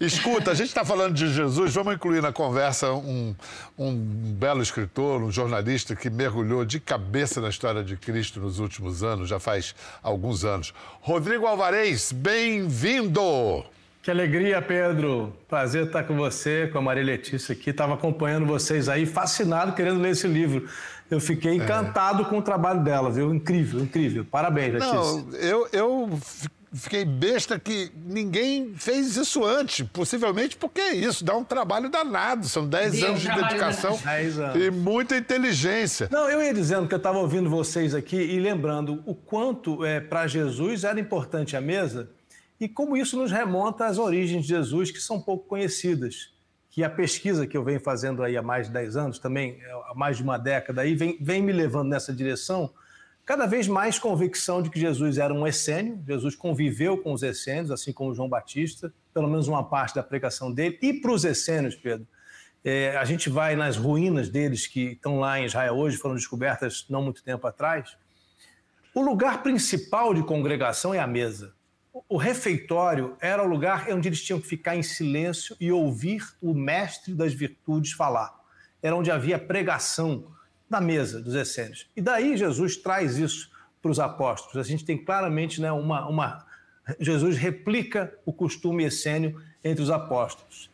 Escuta, 0.00 0.50
a 0.50 0.54
gente 0.54 0.66
está 0.66 0.84
falando 0.84 1.14
de 1.14 1.32
Jesus, 1.32 1.74
vamos 1.74 1.94
incluir 1.94 2.20
na 2.20 2.32
conversa 2.32 2.92
um, 2.92 3.36
um 3.78 3.94
belo 3.94 4.60
escritor, 4.60 5.22
um 5.22 5.30
jornalista 5.30 5.94
que 5.94 6.10
mergulhou 6.10 6.64
de 6.64 6.80
cabeça 6.80 7.40
na 7.40 7.48
história 7.48 7.84
de 7.84 7.96
Cristo 7.96 8.40
nos 8.40 8.58
últimos 8.58 9.04
anos, 9.04 9.28
já 9.28 9.38
faz 9.38 9.76
alguns 10.02 10.44
anos. 10.44 10.74
Rodrigo 11.00 11.46
Alvarez, 11.46 12.10
bem-vindo! 12.10 13.64
Que 14.02 14.10
alegria, 14.10 14.60
Pedro. 14.60 15.32
Prazer 15.48 15.86
estar 15.86 16.02
com 16.02 16.16
você, 16.16 16.68
com 16.72 16.78
a 16.78 16.82
Maria 16.82 17.04
Letícia 17.04 17.52
aqui. 17.52 17.70
Estava 17.70 17.94
acompanhando 17.94 18.44
vocês 18.44 18.88
aí, 18.88 19.06
fascinado, 19.06 19.74
querendo 19.74 20.00
ler 20.00 20.10
esse 20.10 20.26
livro. 20.26 20.68
Eu 21.08 21.20
fiquei 21.20 21.52
é. 21.52 21.54
encantado 21.54 22.22
é. 22.22 22.24
com 22.24 22.38
o 22.38 22.42
trabalho 22.42 22.82
dela, 22.82 23.12
viu? 23.12 23.32
Incrível, 23.32 23.78
incrível. 23.78 24.24
Parabéns, 24.24 24.72
Letícia. 24.72 24.92
Não, 24.92 25.32
eu, 25.36 25.68
eu 25.72 26.18
fiquei 26.72 27.04
besta 27.04 27.60
que 27.60 27.92
ninguém 28.04 28.74
fez 28.74 29.16
isso 29.16 29.44
antes. 29.44 29.86
Possivelmente 29.92 30.56
porque 30.56 30.80
é 30.80 30.94
isso, 30.96 31.24
dá 31.24 31.36
um 31.36 31.44
trabalho 31.44 31.88
danado. 31.88 32.48
São 32.48 32.66
10 32.66 33.04
anos 33.04 33.20
de 33.20 33.28
dedicação 33.28 34.00
anos. 34.04 34.56
e 34.56 34.68
muita 34.72 35.16
inteligência. 35.16 36.08
Não, 36.10 36.28
eu 36.28 36.42
ia 36.42 36.52
dizendo 36.52 36.88
que 36.88 36.94
eu 36.94 36.98
estava 36.98 37.18
ouvindo 37.18 37.48
vocês 37.48 37.94
aqui 37.94 38.16
e 38.16 38.40
lembrando 38.40 39.00
o 39.06 39.14
quanto 39.14 39.84
é, 39.84 40.00
para 40.00 40.26
Jesus 40.26 40.82
era 40.82 40.98
importante 40.98 41.56
a 41.56 41.60
mesa 41.60 42.10
e 42.62 42.68
como 42.68 42.96
isso 42.96 43.16
nos 43.16 43.32
remonta 43.32 43.86
às 43.86 43.98
origens 43.98 44.42
de 44.42 44.50
Jesus, 44.50 44.92
que 44.92 45.00
são 45.00 45.20
pouco 45.20 45.48
conhecidas. 45.48 46.32
Que 46.70 46.84
a 46.84 46.88
pesquisa 46.88 47.44
que 47.44 47.56
eu 47.56 47.64
venho 47.64 47.80
fazendo 47.80 48.22
aí 48.22 48.36
há 48.36 48.42
mais 48.42 48.68
de 48.68 48.72
10 48.72 48.96
anos, 48.96 49.18
também 49.18 49.58
há 49.90 49.92
mais 49.96 50.18
de 50.18 50.22
uma 50.22 50.38
década, 50.38 50.82
aí, 50.82 50.94
vem, 50.94 51.18
vem 51.20 51.42
me 51.42 51.50
levando 51.50 51.88
nessa 51.88 52.12
direção, 52.12 52.72
cada 53.26 53.46
vez 53.46 53.66
mais 53.66 53.98
convicção 53.98 54.62
de 54.62 54.70
que 54.70 54.78
Jesus 54.78 55.18
era 55.18 55.34
um 55.34 55.44
essênio, 55.44 56.00
Jesus 56.06 56.36
conviveu 56.36 56.96
com 56.96 57.12
os 57.12 57.24
essênios, 57.24 57.72
assim 57.72 57.92
como 57.92 58.14
João 58.14 58.28
Batista, 58.28 58.94
pelo 59.12 59.26
menos 59.26 59.48
uma 59.48 59.64
parte 59.64 59.96
da 59.96 60.02
pregação 60.04 60.52
dele, 60.52 60.78
e 60.80 60.94
para 60.94 61.10
os 61.10 61.24
essênios, 61.24 61.74
Pedro, 61.74 62.06
é, 62.64 62.96
a 62.96 63.04
gente 63.04 63.28
vai 63.28 63.56
nas 63.56 63.76
ruínas 63.76 64.28
deles 64.28 64.68
que 64.68 64.92
estão 64.92 65.18
lá 65.18 65.40
em 65.40 65.46
Israel 65.46 65.74
hoje, 65.74 65.96
foram 65.96 66.14
descobertas 66.14 66.86
não 66.88 67.02
muito 67.02 67.24
tempo 67.24 67.44
atrás. 67.44 67.96
O 68.94 69.02
lugar 69.02 69.42
principal 69.42 70.14
de 70.14 70.22
congregação 70.22 70.94
é 70.94 71.00
a 71.00 71.08
mesa 71.08 71.52
o 72.08 72.16
refeitório 72.16 73.16
era 73.20 73.42
o 73.42 73.46
lugar 73.46 73.86
onde 73.90 74.08
eles 74.08 74.22
tinham 74.22 74.40
que 74.40 74.46
ficar 74.46 74.76
em 74.76 74.82
silêncio 74.82 75.56
e 75.60 75.70
ouvir 75.70 76.24
o 76.40 76.54
mestre 76.54 77.14
das 77.14 77.34
virtudes 77.34 77.92
falar. 77.92 78.34
Era 78.82 78.96
onde 78.96 79.10
havia 79.10 79.38
pregação 79.38 80.32
na 80.68 80.80
mesa 80.80 81.20
dos 81.20 81.34
essênios. 81.34 81.88
E 81.94 82.00
daí 82.00 82.36
Jesus 82.36 82.76
traz 82.76 83.18
isso 83.18 83.50
para 83.80 83.90
os 83.90 84.00
apóstolos. 84.00 84.56
A 84.56 84.68
gente 84.68 84.84
tem 84.84 84.96
claramente 84.96 85.60
né, 85.60 85.70
uma, 85.70 86.08
uma. 86.08 86.46
Jesus 86.98 87.36
replica 87.36 88.12
o 88.24 88.32
costume 88.32 88.84
essênio 88.84 89.40
entre 89.62 89.82
os 89.82 89.90
apóstolos. 89.90 90.70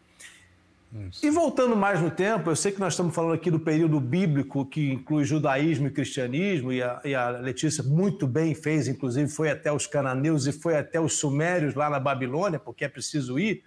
Isso. 0.93 1.25
E 1.25 1.31
voltando 1.31 1.77
mais 1.77 2.01
no 2.01 2.11
tempo, 2.11 2.51
eu 2.51 2.57
sei 2.57 2.73
que 2.73 2.81
nós 2.81 2.95
estamos 2.95 3.15
falando 3.15 3.35
aqui 3.35 3.51
do 3.51 3.61
período 3.61 4.01
bíblico 4.01 4.65
que 4.65 4.93
inclui 4.93 5.25
judaísmo 5.25 5.87
e 5.87 5.91
cristianismo, 5.91 6.73
e 6.73 6.83
a, 6.83 7.01
e 7.05 7.15
a, 7.15 7.29
Letícia 7.29 7.85
muito 7.85 8.27
bem 8.27 8.55
fez, 8.55 8.89
inclusive 8.89 9.29
foi 9.29 9.51
até 9.51 9.71
os 9.71 9.87
cananeus 9.87 10.47
e 10.47 10.53
foi 10.53 10.79
até 10.79 10.99
os 10.99 11.19
sumérios 11.19 11.75
lá 11.75 11.91
na 11.91 12.01
Babilônia, 12.01 12.59
porque 12.59 12.85
é 12.85 12.89
preciso 12.89 13.39
ir. 13.39 13.63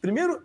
Primeiro, 0.00 0.42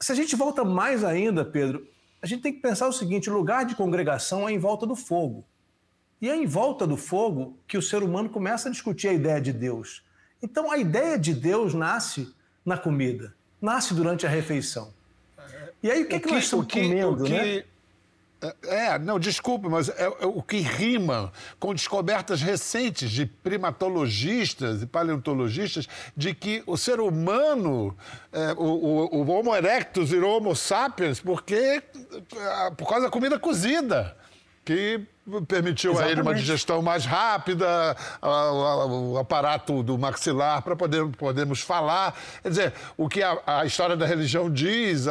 se 0.00 0.10
a 0.10 0.14
gente 0.16 0.34
volta 0.34 0.64
mais 0.64 1.04
ainda, 1.04 1.44
Pedro, 1.44 1.86
a 2.20 2.26
gente 2.26 2.42
tem 2.42 2.52
que 2.52 2.60
pensar 2.60 2.88
o 2.88 2.92
seguinte: 2.92 3.30
o 3.30 3.32
lugar 3.32 3.64
de 3.64 3.76
congregação 3.76 4.48
é 4.48 4.52
em 4.52 4.58
volta 4.58 4.84
do 4.84 4.96
fogo. 4.96 5.44
E 6.20 6.28
é 6.28 6.34
em 6.34 6.46
volta 6.46 6.86
do 6.86 6.96
fogo 6.96 7.58
que 7.68 7.76
o 7.76 7.82
ser 7.82 8.02
humano 8.02 8.28
começa 8.28 8.68
a 8.68 8.72
discutir 8.72 9.08
a 9.08 9.12
ideia 9.12 9.40
de 9.40 9.52
Deus. 9.52 10.02
Então, 10.42 10.72
a 10.72 10.78
ideia 10.78 11.18
de 11.18 11.34
Deus 11.34 11.74
nasce 11.74 12.34
na 12.64 12.76
comida, 12.76 13.34
nasce 13.60 13.94
durante 13.94 14.26
a 14.26 14.28
refeição. 14.28 14.95
E 15.82 15.90
aí, 15.90 16.02
o 16.02 16.06
que, 16.06 16.14
o 16.14 16.16
é 16.16 16.20
que, 16.20 16.28
que 16.28 16.34
nós 16.34 16.44
estamos 16.44 16.66
que, 16.66 16.82
comendo, 16.82 17.24
que, 17.24 17.32
né? 17.32 17.64
É, 18.64 18.98
não, 18.98 19.18
desculpe, 19.18 19.66
mas 19.68 19.88
é, 19.88 20.04
é, 20.04 20.26
o 20.26 20.42
que 20.42 20.58
rima 20.58 21.32
com 21.58 21.72
descobertas 21.72 22.42
recentes 22.42 23.10
de 23.10 23.24
primatologistas 23.24 24.82
e 24.82 24.86
paleontologistas 24.86 25.88
de 26.14 26.34
que 26.34 26.62
o 26.66 26.76
ser 26.76 27.00
humano, 27.00 27.96
é, 28.30 28.52
o, 28.52 28.62
o, 28.62 29.16
o, 29.16 29.30
Homo 29.30 29.56
erectus 29.56 30.10
virou 30.10 30.36
Homo 30.36 30.54
sapiens 30.54 31.18
porque, 31.18 31.54
é, 31.54 32.70
por 32.76 32.86
causa 32.86 33.06
da 33.06 33.10
comida 33.10 33.38
cozida, 33.38 34.14
que 34.64 35.00
permitiu 35.46 35.92
Exatamente. 35.92 36.08
a 36.08 36.12
ele 36.12 36.20
uma 36.22 36.34
digestão 36.34 36.80
mais 36.80 37.04
rápida, 37.04 37.96
o 38.22 39.18
aparato 39.18 39.82
do 39.82 39.98
maxilar 39.98 40.62
para 40.62 40.76
poder, 40.76 41.06
podermos 41.16 41.60
falar. 41.60 42.16
Quer 42.42 42.48
dizer, 42.48 42.72
o 42.96 43.08
que 43.08 43.22
a, 43.22 43.38
a 43.46 43.66
história 43.66 43.96
da 43.96 44.06
religião 44.06 44.50
diz, 44.50 45.06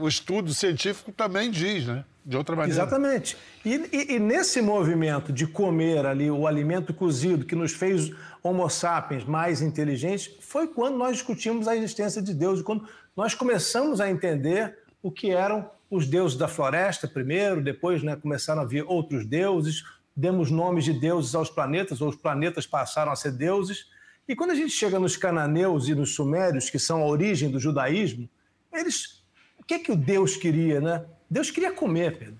o 0.00 0.08
estudo 0.08 0.52
científico 0.52 1.12
também 1.12 1.50
diz, 1.50 1.86
né? 1.86 2.04
De 2.24 2.36
outra 2.36 2.56
maneira. 2.56 2.82
Exatamente. 2.82 3.36
E, 3.64 3.88
e, 3.92 4.14
e, 4.14 4.18
nesse 4.18 4.60
movimento 4.60 5.32
de 5.32 5.46
comer 5.46 6.04
ali 6.04 6.28
o 6.28 6.44
alimento 6.44 6.92
cozido 6.92 7.44
que 7.44 7.54
nos 7.54 7.72
fez 7.72 8.10
Homo 8.42 8.68
sapiens 8.68 9.24
mais 9.24 9.62
inteligentes, 9.62 10.36
foi 10.40 10.66
quando 10.66 10.96
nós 10.96 11.12
discutimos 11.12 11.68
a 11.68 11.76
existência 11.76 12.20
de 12.20 12.34
Deus, 12.34 12.62
quando 12.62 12.84
nós 13.16 13.32
começamos 13.32 14.00
a 14.00 14.10
entender 14.10 14.76
o 15.00 15.10
que 15.12 15.30
eram 15.30 15.70
os 15.90 16.06
deuses 16.06 16.36
da 16.36 16.48
floresta 16.48 17.06
primeiro, 17.06 17.62
depois 17.62 18.02
né, 18.02 18.16
começaram 18.16 18.62
a 18.62 18.64
vir 18.64 18.84
outros 18.86 19.24
deuses, 19.24 19.84
demos 20.14 20.50
nomes 20.50 20.84
de 20.84 20.92
deuses 20.92 21.34
aos 21.34 21.50
planetas, 21.50 22.00
ou 22.00 22.08
os 22.08 22.16
planetas 22.16 22.66
passaram 22.66 23.12
a 23.12 23.16
ser 23.16 23.32
deuses. 23.32 23.86
E 24.26 24.34
quando 24.34 24.50
a 24.50 24.54
gente 24.54 24.70
chega 24.70 24.98
nos 24.98 25.16
cananeus 25.16 25.88
e 25.88 25.94
nos 25.94 26.14
sumérios, 26.14 26.70
que 26.70 26.78
são 26.78 27.02
a 27.02 27.06
origem 27.06 27.50
do 27.50 27.60
judaísmo, 27.60 28.28
eles. 28.72 29.22
O 29.58 29.64
que, 29.64 29.74
é 29.74 29.78
que 29.78 29.92
o 29.92 29.96
Deus 29.96 30.36
queria, 30.36 30.80
né? 30.80 31.04
Deus 31.28 31.50
queria 31.50 31.72
comer, 31.72 32.18
Pedro. 32.18 32.38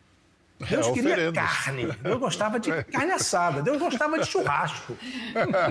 Deus 0.58 0.86
é, 0.86 0.92
queria 0.92 1.32
carne. 1.32 1.86
Deus 2.02 2.18
gostava 2.18 2.58
de 2.58 2.70
carne 2.84 3.12
assada. 3.12 3.62
Deus 3.62 3.78
gostava 3.78 4.18
de 4.18 4.26
churrasco. 4.26 4.96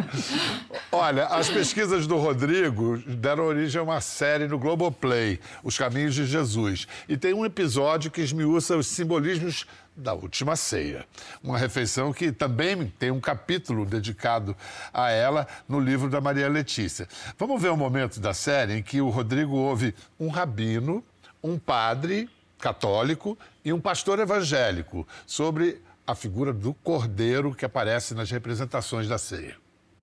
Olha, 0.92 1.25
as 1.25 1.50
pesquisas 1.50 2.06
do 2.06 2.18
Rodrigo 2.18 2.98
deram 3.08 3.46
origem 3.46 3.80
a 3.80 3.84
uma 3.84 4.00
série 4.00 4.48
no 4.48 4.60
Globoplay, 4.60 5.39
Os 5.63 5.77
Caminhos 5.77 6.13
de 6.13 6.25
Jesus. 6.25 6.88
E 7.10 7.18
tem 7.18 7.34
um 7.34 7.46
episódio 7.46 8.12
que 8.12 8.22
esmiuça 8.22 8.77
os 8.77 8.88
simbolismos 8.88 9.65
da 9.96 10.13
última 10.13 10.56
ceia. 10.56 11.06
Uma 11.42 11.58
refeição 11.58 12.12
que 12.12 12.32
também 12.32 12.94
tem 13.00 13.12
um 13.12 13.20
capítulo 13.20 13.86
dedicado 13.86 14.56
a 14.94 15.10
ela 15.10 15.48
no 15.68 15.80
livro 15.80 16.10
da 16.10 16.20
Maria 16.20 16.50
Letícia. 16.50 17.08
Vamos 17.39 17.62
ver 17.62 17.72
um 17.72 17.77
momento 17.77 18.20
da 18.20 18.34
série 18.34 18.74
em 18.74 18.84
que 18.84 19.01
o 19.01 19.10
Rodrigo 19.10 19.56
ouve 19.56 19.96
um 20.20 20.27
rabino, 20.27 21.04
um 21.42 21.58
padre 21.58 22.30
católico 22.65 23.38
e 23.63 23.72
um 23.72 23.79
pastor 23.79 24.17
evangélico 24.17 25.07
sobre 25.27 25.84
a 26.07 26.15
figura 26.15 26.51
do 26.51 26.74
cordeiro 26.74 27.53
que 27.53 27.63
aparece 27.63 28.15
nas 28.15 28.31
representações 28.31 29.07
da 29.07 29.19
ceia. 29.19 29.55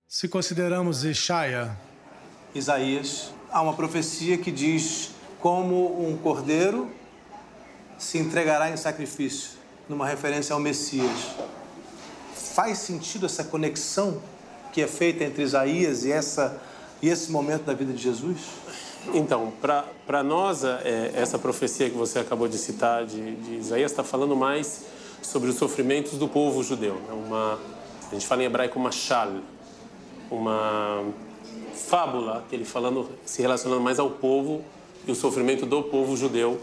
Se 0.07 0.29
consideramos 0.29 1.03
Isaías, 2.55 3.33
há 3.51 3.61
uma 3.61 3.73
profecia 3.73 4.37
que 4.37 4.49
diz 4.49 5.11
como 5.41 6.07
um 6.07 6.15
cordeiro 6.15 6.89
se 7.97 8.17
entregará 8.17 8.69
em 8.69 8.77
sacrifício, 8.77 9.59
numa 9.89 10.07
referência 10.07 10.53
ao 10.53 10.59
Messias. 10.61 11.35
Faz 12.33 12.77
sentido 12.77 13.25
essa 13.25 13.43
conexão 13.43 14.21
que 14.71 14.81
é 14.81 14.87
feita 14.87 15.25
entre 15.25 15.43
Isaías 15.43 16.05
e, 16.05 16.13
essa, 16.13 16.61
e 17.01 17.09
esse 17.09 17.29
momento 17.29 17.63
da 17.63 17.73
vida 17.73 17.91
de 17.91 18.01
Jesus? 18.01 18.39
Então, 19.13 19.51
para 19.59 20.23
nós, 20.23 20.63
é, 20.63 21.11
essa 21.15 21.37
profecia 21.37 21.89
que 21.89 21.95
você 21.95 22.19
acabou 22.19 22.47
de 22.47 22.57
citar 22.57 23.05
de, 23.05 23.35
de 23.35 23.55
Isaías 23.55 23.91
está 23.91 24.03
falando 24.03 24.35
mais 24.35 24.85
sobre 25.21 25.49
os 25.49 25.55
sofrimentos 25.55 26.17
do 26.17 26.27
povo 26.27 26.63
judeu. 26.63 27.01
É 27.09 27.13
uma, 27.13 27.59
a 28.09 28.13
gente 28.13 28.25
fala 28.25 28.43
em 28.43 28.45
hebraico 28.45 28.79
mashal, 28.79 29.31
uma 30.31 31.03
fábula, 31.73 32.45
ele 32.51 32.65
falando, 32.65 33.09
se 33.25 33.41
relacionando 33.41 33.81
mais 33.81 33.99
ao 33.99 34.09
povo 34.09 34.63
e 35.05 35.11
o 35.11 35.15
sofrimento 35.15 35.65
do 35.65 35.83
povo 35.83 36.15
judeu 36.15 36.61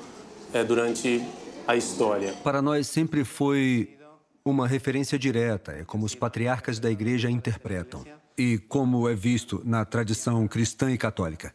é, 0.52 0.64
durante 0.64 1.24
a 1.66 1.76
história. 1.76 2.34
Para 2.42 2.62
nós 2.62 2.86
sempre 2.88 3.24
foi 3.24 3.96
uma 4.44 4.66
referência 4.66 5.18
direta, 5.18 5.72
é 5.72 5.84
como 5.84 6.06
os 6.06 6.14
patriarcas 6.14 6.78
da 6.78 6.90
igreja 6.90 7.30
interpretam 7.30 8.04
e 8.36 8.58
como 8.58 9.08
é 9.08 9.14
visto 9.14 9.60
na 9.64 9.84
tradição 9.84 10.48
cristã 10.48 10.90
e 10.90 10.96
católica. 10.96 11.54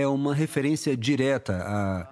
É 0.00 0.06
uma 0.06 0.34
referência 0.34 0.96
direta 0.96 1.62
a 1.62 2.08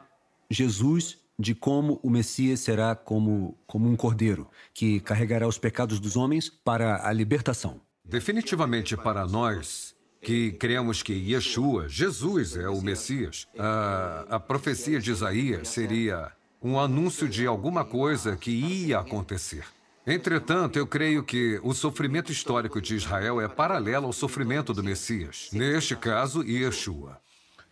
Jesus 0.51 1.17
de 1.39 1.55
como 1.55 1.99
o 2.03 2.11
Messias 2.11 2.61
será 2.61 2.95
como, 2.95 3.57
como 3.67 3.89
um 3.89 3.97
cordeiro 3.97 4.47
que 4.75 5.01
carregará 5.01 5.49
os 5.49 5.57
pecados 5.57 5.99
dos 5.99 6.15
homens 6.15 6.51
para 6.51 7.09
a 7.09 7.11
libertação. 7.15 7.81
Definitivamente 8.05 8.95
para 8.95 9.27
nós, 9.27 9.95
que 10.21 10.53
cremos 10.53 11.03
que 11.03 11.15
Yeshua, 11.15 11.89
Jesus, 11.89 12.57
é 12.57 12.69
o 12.69 12.83
Messias, 12.83 13.47
a, 13.59 14.27
a 14.29 14.39
profecia 14.39 15.01
de 15.01 15.11
Isaías 15.11 15.69
seria 15.69 16.31
um 16.61 16.79
anúncio 16.79 17.27
de 17.27 17.47
alguma 17.47 17.87
coisa 17.87 18.37
que 18.37 18.51
ia 18.51 18.99
acontecer. 18.99 19.65
Entretanto, 20.07 20.79
eu 20.79 20.87
creio 20.87 21.25
que 21.25 21.59
o 21.63 21.73
sofrimento 21.73 22.31
histórico 22.31 22.83
de 22.83 22.97
Israel 22.97 23.41
é 23.41 23.49
paralelo 23.49 24.05
ao 24.05 24.13
sofrimento 24.13 24.75
do 24.75 24.85
Messias. 24.85 25.49
Neste 25.55 25.97
caso, 25.97 26.43
Yeshua. 26.43 27.19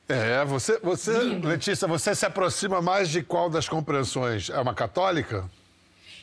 É, 0.08 0.44
você, 0.44 0.78
você 0.78 1.12
Letícia, 1.18 1.88
você 1.88 2.14
se 2.14 2.24
aproxima 2.24 2.80
mais 2.80 3.08
de 3.08 3.22
qual 3.22 3.50
das 3.50 3.68
compreensões? 3.68 4.48
É 4.50 4.60
uma 4.60 4.74
católica? 4.74 5.48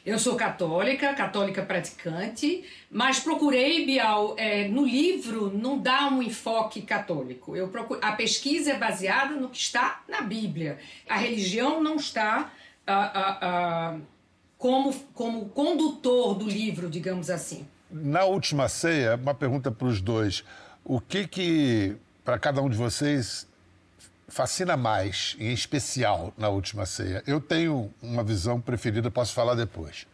Eu 0.05 0.19
sou 0.19 0.35
católica, 0.35 1.13
católica 1.13 1.61
praticante, 1.63 2.65
mas 2.91 3.19
procurei, 3.19 3.85
Bial, 3.85 4.35
é, 4.37 4.67
no 4.67 4.85
livro 4.85 5.49
não 5.57 5.77
dá 5.77 6.07
um 6.09 6.21
enfoque 6.21 6.81
católico. 6.81 7.55
Eu 7.55 7.69
procuro, 7.69 8.01
a 8.03 8.11
pesquisa 8.11 8.71
é 8.71 8.77
baseada 8.77 9.33
no 9.35 9.47
que 9.49 9.57
está 9.57 10.01
na 10.09 10.21
Bíblia. 10.21 10.77
A 11.07 11.17
religião 11.17 11.81
não 11.81 11.95
está 11.95 12.51
ah, 12.85 13.11
ah, 13.13 13.37
ah, 13.41 13.97
como, 14.57 14.93
como 15.13 15.45
condutor 15.49 16.35
do 16.35 16.49
livro, 16.49 16.89
digamos 16.89 17.29
assim. 17.29 17.65
Na 17.89 18.25
última 18.25 18.67
ceia, 18.67 19.15
uma 19.15 19.33
pergunta 19.33 19.71
para 19.71 19.87
os 19.87 20.01
dois. 20.01 20.43
O 20.83 20.99
que 20.99 21.25
que, 21.25 21.95
para 22.25 22.37
cada 22.37 22.61
um 22.61 22.69
de 22.69 22.75
vocês, 22.75 23.47
fascina 24.27 24.75
mais, 24.77 25.35
em 25.39 25.51
especial, 25.53 26.33
na 26.37 26.49
última 26.49 26.85
ceia? 26.85 27.23
Eu 27.27 27.39
tenho 27.39 27.93
uma 28.01 28.23
visão 28.23 28.59
preferida, 28.59 29.11
posso 29.11 29.33
falar 29.33 29.55
depois. 29.55 30.05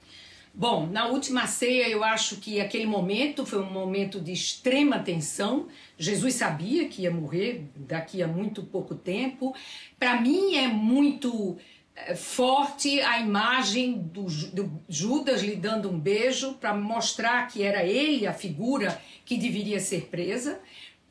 Bom, 0.54 0.88
na 0.88 1.08
última 1.08 1.48
ceia 1.48 1.88
eu 1.88 2.04
acho 2.04 2.38
que 2.38 2.60
aquele 2.60 2.86
momento 2.86 3.46
foi 3.46 3.60
um 3.60 3.72
momento 3.72 4.20
de 4.20 4.34
extrema 4.34 5.00
tensão. 5.00 5.68
Jesus 5.98 6.36
sabia 6.36 6.88
que 6.88 7.04
ia 7.04 7.12
morrer 7.12 7.70
daqui 7.76 8.22
a 8.22 8.28
muito 8.28 8.64
pouco 8.64 8.96
tempo. 8.96 9.56
Para 9.98 10.20
mim 10.20 10.56
é 10.56 10.68
muito 10.68 11.58
é, 11.96 12.16
forte 12.16 13.00
a 13.02 13.20
imagem 13.20 14.00
do, 14.00 14.24
do, 14.24 14.82
Judas 14.90 15.42
lhe 15.42 15.56
dando 15.56 15.90
um 15.90 16.00
beijo 16.00 16.54
para 16.56 16.74
mostrar 16.74 17.48
que 17.48 17.64
era 17.64 17.84
ele 17.84 18.26
a 18.26 18.34
figura 18.34 19.00
que 19.24 19.38
deveria 19.38 19.80
ser 19.80 20.08
presa 20.08 20.60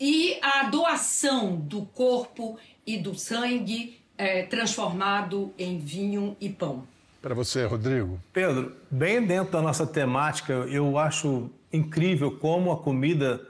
e 0.00 0.38
a 0.42 0.64
doação 0.64 1.56
do 1.56 1.82
corpo 1.86 2.58
e 2.88 2.96
do 2.96 3.14
sangue 3.14 4.00
é, 4.16 4.44
transformado 4.44 5.52
em 5.58 5.78
vinho 5.78 6.34
e 6.40 6.48
pão. 6.48 6.84
Para 7.20 7.34
você, 7.34 7.66
Rodrigo. 7.66 8.18
Pedro, 8.32 8.74
bem 8.90 9.20
dentro 9.26 9.52
da 9.52 9.60
nossa 9.60 9.86
temática, 9.86 10.54
eu 10.54 10.96
acho 10.96 11.50
incrível 11.70 12.30
como 12.38 12.72
a 12.72 12.78
comida 12.78 13.46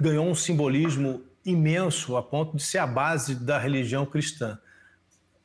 ganhou 0.00 0.24
um 0.24 0.36
simbolismo 0.36 1.20
imenso 1.44 2.16
a 2.16 2.22
ponto 2.22 2.56
de 2.56 2.62
ser 2.62 2.78
a 2.78 2.86
base 2.86 3.34
da 3.34 3.58
religião 3.58 4.06
cristã. 4.06 4.56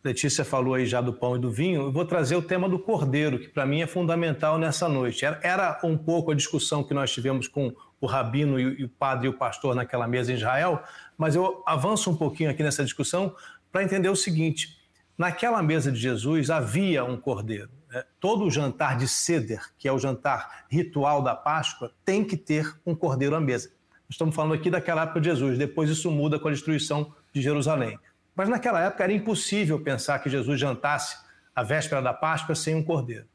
Letícia 0.04 0.46
falou 0.46 0.76
aí 0.76 0.86
já 0.86 1.02
do 1.02 1.12
pão 1.12 1.36
e 1.36 1.40
do 1.40 1.52
vinho, 1.52 1.82
eu 1.82 1.92
vou 1.92 2.06
trazer 2.06 2.36
o 2.36 2.44
tema 2.44 2.70
do 2.70 2.78
cordeiro, 2.78 3.40
que 3.40 3.50
para 3.50 3.66
mim 3.66 3.82
é 3.82 3.88
fundamental 3.88 4.60
nessa 4.60 4.88
noite. 4.88 5.26
Era, 5.26 5.80
um 5.84 5.98
pouco 5.98 6.32
a 6.32 6.36
discussão 6.36 6.84
que 6.84 6.94
nós 6.94 7.12
tivemos 7.12 7.48
com 7.48 7.74
o 8.00 8.06
rabino 8.06 8.60
e 8.60 8.84
o 8.84 8.90
padre 8.90 9.26
e 9.26 9.30
o 9.30 9.34
pastor 9.34 9.76
naquela 9.76 10.08
mesa 10.08 10.32
em 10.32 10.36
Israel, 10.36 10.82
mas 11.20 11.36
eu 11.36 11.62
avanço 11.68 12.10
um 12.10 12.16
pouquinho 12.16 12.50
aqui 12.50 12.64
nessa 12.64 12.82
discussão 12.82 13.36
para 13.70 13.84
entender 13.84 14.08
o 14.08 14.16
seguinte: 14.16 14.80
naquela 15.18 15.62
mesa 15.62 15.92
de 15.92 16.00
Jesus 16.00 16.50
havia 16.50 17.04
um 17.04 17.18
cordeiro. 17.18 17.70
Né? 17.92 18.06
Todo 18.22 18.46
o 18.46 18.50
jantar 18.50 18.98
de 18.98 19.06
Seder, 19.06 19.62
que 19.78 19.86
é 19.86 19.92
o 19.92 20.00
jantar 20.00 20.66
ritual 20.70 21.22
da 21.22 21.36
Páscoa, 21.36 21.92
tem 22.06 22.24
que 22.24 22.38
ter 22.38 22.74
um 22.86 22.96
cordeiro 22.96 23.36
à 23.36 23.42
mesa. 23.42 23.70
Estamos 24.10 24.34
falando 24.34 24.54
aqui 24.54 24.72
daquela 24.72 25.04
época 25.04 25.20
de 25.20 25.30
Jesus, 25.30 25.58
depois 25.58 25.90
isso 25.90 26.10
muda 26.10 26.40
com 26.40 26.48
a 26.48 26.52
destruição 26.52 27.14
de 27.34 27.42
Jerusalém. 27.42 28.00
Mas 28.34 28.48
naquela 28.48 28.82
época 28.82 29.04
era 29.04 29.12
impossível 29.12 29.84
pensar 29.84 30.20
que 30.20 30.30
Jesus 30.30 30.58
jantasse 30.58 31.18
a 31.54 31.64
véspera 31.64 32.02
da 32.02 32.14
Páscoa 32.14 32.56
sem 32.56 32.74
um 32.74 32.84
cordeiro. 32.84 33.28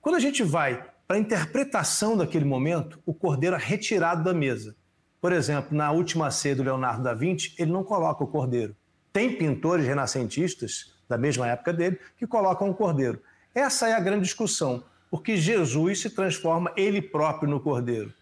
Quando 0.00 0.16
a 0.16 0.20
gente 0.20 0.42
vai 0.42 0.84
para 1.06 1.16
a 1.16 1.20
interpretação 1.20 2.16
daquele 2.16 2.44
momento, 2.44 3.00
o 3.06 3.14
cordeiro 3.14 3.54
é 3.54 3.58
retirado 3.58 4.24
da 4.24 4.34
mesa. 4.34 4.74
Por 5.20 5.32
exemplo, 5.32 5.76
na 5.76 5.92
última 5.92 6.30
ceia 6.30 6.56
do 6.56 6.62
Leonardo 6.62 7.02
da 7.02 7.12
Vinci, 7.12 7.54
ele 7.58 7.70
não 7.70 7.84
coloca 7.84 8.24
o 8.24 8.26
cordeiro. 8.26 8.74
Tem 9.12 9.36
pintores 9.36 9.86
renascentistas 9.86 10.94
da 11.08 11.18
mesma 11.18 11.48
época 11.48 11.72
dele 11.72 11.98
que 12.16 12.26
colocam 12.26 12.70
o 12.70 12.74
cordeiro. 12.74 13.20
Essa 13.54 13.88
é 13.88 13.92
a 13.92 14.00
grande 14.00 14.22
discussão, 14.22 14.82
porque 15.10 15.36
Jesus 15.36 16.00
se 16.00 16.10
transforma 16.10 16.72
ele 16.76 17.02
próprio 17.02 17.50
no 17.50 17.60
cordeiro. 17.60 18.14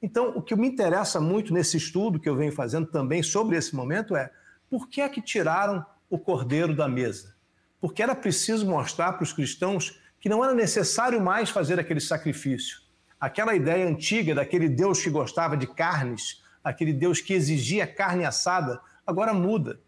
Então, 0.00 0.32
o 0.36 0.40
que 0.40 0.54
me 0.54 0.68
interessa 0.68 1.20
muito 1.20 1.52
nesse 1.52 1.76
estudo 1.76 2.20
que 2.20 2.28
eu 2.28 2.36
venho 2.36 2.52
fazendo 2.52 2.86
também 2.86 3.22
sobre 3.22 3.56
esse 3.56 3.74
momento 3.74 4.14
é 4.14 4.30
por 4.70 4.88
que 4.88 5.00
é 5.00 5.08
que 5.08 5.20
tiraram 5.20 5.84
o 6.08 6.18
cordeiro 6.18 6.74
da 6.74 6.88
mesa? 6.88 7.34
Porque 7.80 8.02
era 8.02 8.14
preciso 8.14 8.66
mostrar 8.66 9.14
para 9.14 9.24
os 9.24 9.32
cristãos 9.32 10.00
que 10.20 10.28
não 10.28 10.44
era 10.44 10.54
necessário 10.54 11.20
mais 11.20 11.50
fazer 11.50 11.78
aquele 11.78 12.00
sacrifício. 12.00 12.80
Aquela 13.18 13.54
ideia 13.54 13.88
antiga 13.88 14.34
daquele 14.34 14.68
Deus 14.68 15.02
que 15.02 15.10
gostava 15.10 15.56
de 15.56 15.66
carnes, 15.66 16.42
aquele 16.66 16.92
Deus 16.92 17.20
que 17.20 17.32
exigia 17.32 17.86
carne 17.86 18.24
assada, 18.24 18.80
agora 19.06 19.32
muda. 19.32 19.78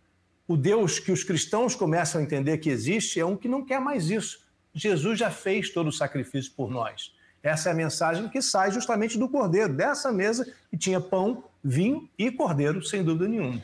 O 0.46 0.56
Deus 0.56 1.00
que 1.00 1.10
os 1.10 1.24
cristãos 1.24 1.74
começam 1.74 2.20
a 2.20 2.24
entender 2.24 2.58
que 2.58 2.70
existe 2.70 3.18
é 3.18 3.26
um 3.26 3.36
que 3.36 3.48
não 3.48 3.64
quer 3.64 3.80
mais 3.80 4.10
isso. 4.10 4.46
Jesus 4.72 5.18
já 5.18 5.28
fez 5.28 5.70
todo 5.70 5.88
o 5.88 5.92
sacrifício 5.92 6.52
por 6.52 6.70
nós. 6.70 7.12
Essa 7.42 7.70
é 7.70 7.72
a 7.72 7.74
mensagem 7.74 8.28
que 8.28 8.40
sai 8.40 8.70
justamente 8.70 9.18
do 9.18 9.28
cordeiro, 9.28 9.72
dessa 9.72 10.12
mesa 10.12 10.46
que 10.70 10.76
tinha 10.76 11.00
pão, 11.00 11.42
vinho 11.64 12.08
e 12.16 12.30
cordeiro, 12.30 12.80
sem 12.80 13.02
dúvida 13.02 13.26
nenhuma. 13.26 13.60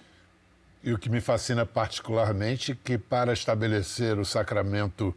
E 0.82 0.92
o 0.92 0.98
que 0.98 1.08
me 1.08 1.20
fascina 1.20 1.64
particularmente 1.64 2.72
é 2.72 2.76
que 2.82 2.98
para 2.98 3.32
estabelecer 3.32 4.18
o 4.18 4.24
sacramento 4.24 5.14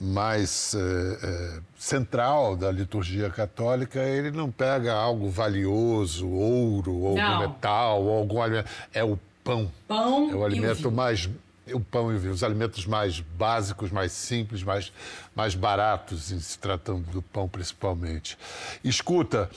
mais 0.00 0.74
eh, 0.74 1.18
eh, 1.22 1.60
central 1.76 2.56
da 2.56 2.72
liturgia 2.72 3.28
católica, 3.28 4.00
ele 4.00 4.30
não 4.30 4.50
pega 4.50 4.94
algo 4.94 5.28
valioso, 5.28 6.26
ouro, 6.26 6.94
ou 6.94 7.16
metal, 7.16 8.02
ou 8.02 8.18
algum 8.18 8.40
alimento. 8.40 8.70
É 8.94 9.04
o 9.04 9.18
pão. 9.44 9.70
Pão 9.86 10.30
é 10.30 10.34
o 10.34 10.44
alimento 10.44 10.88
o 10.88 10.92
mais 10.92 11.28
o 11.72 11.78
pão 11.78 12.12
e 12.12 12.16
o 12.16 12.18
vinho, 12.18 12.32
os 12.32 12.42
alimentos 12.42 12.84
mais 12.86 13.20
básicos, 13.20 13.92
mais 13.92 14.10
simples, 14.10 14.62
mais, 14.62 14.92
mais 15.36 15.54
baratos, 15.54 16.32
em 16.32 16.40
se 16.40 16.58
tratando 16.58 17.08
do 17.10 17.22
pão 17.22 17.48
principalmente. 17.48 18.36
Escuta, 18.82 19.48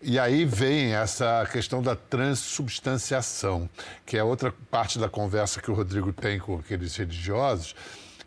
e 0.00 0.18
aí 0.18 0.44
vem 0.44 0.94
essa 0.94 1.48
questão 1.50 1.82
da 1.82 1.96
transubstanciação, 1.96 3.68
que 4.04 4.16
é 4.16 4.22
outra 4.22 4.54
parte 4.70 4.98
da 4.98 5.08
conversa 5.08 5.60
que 5.60 5.70
o 5.70 5.74
Rodrigo 5.74 6.12
tem 6.12 6.38
com 6.38 6.56
aqueles 6.58 6.94
religiosos, 6.94 7.74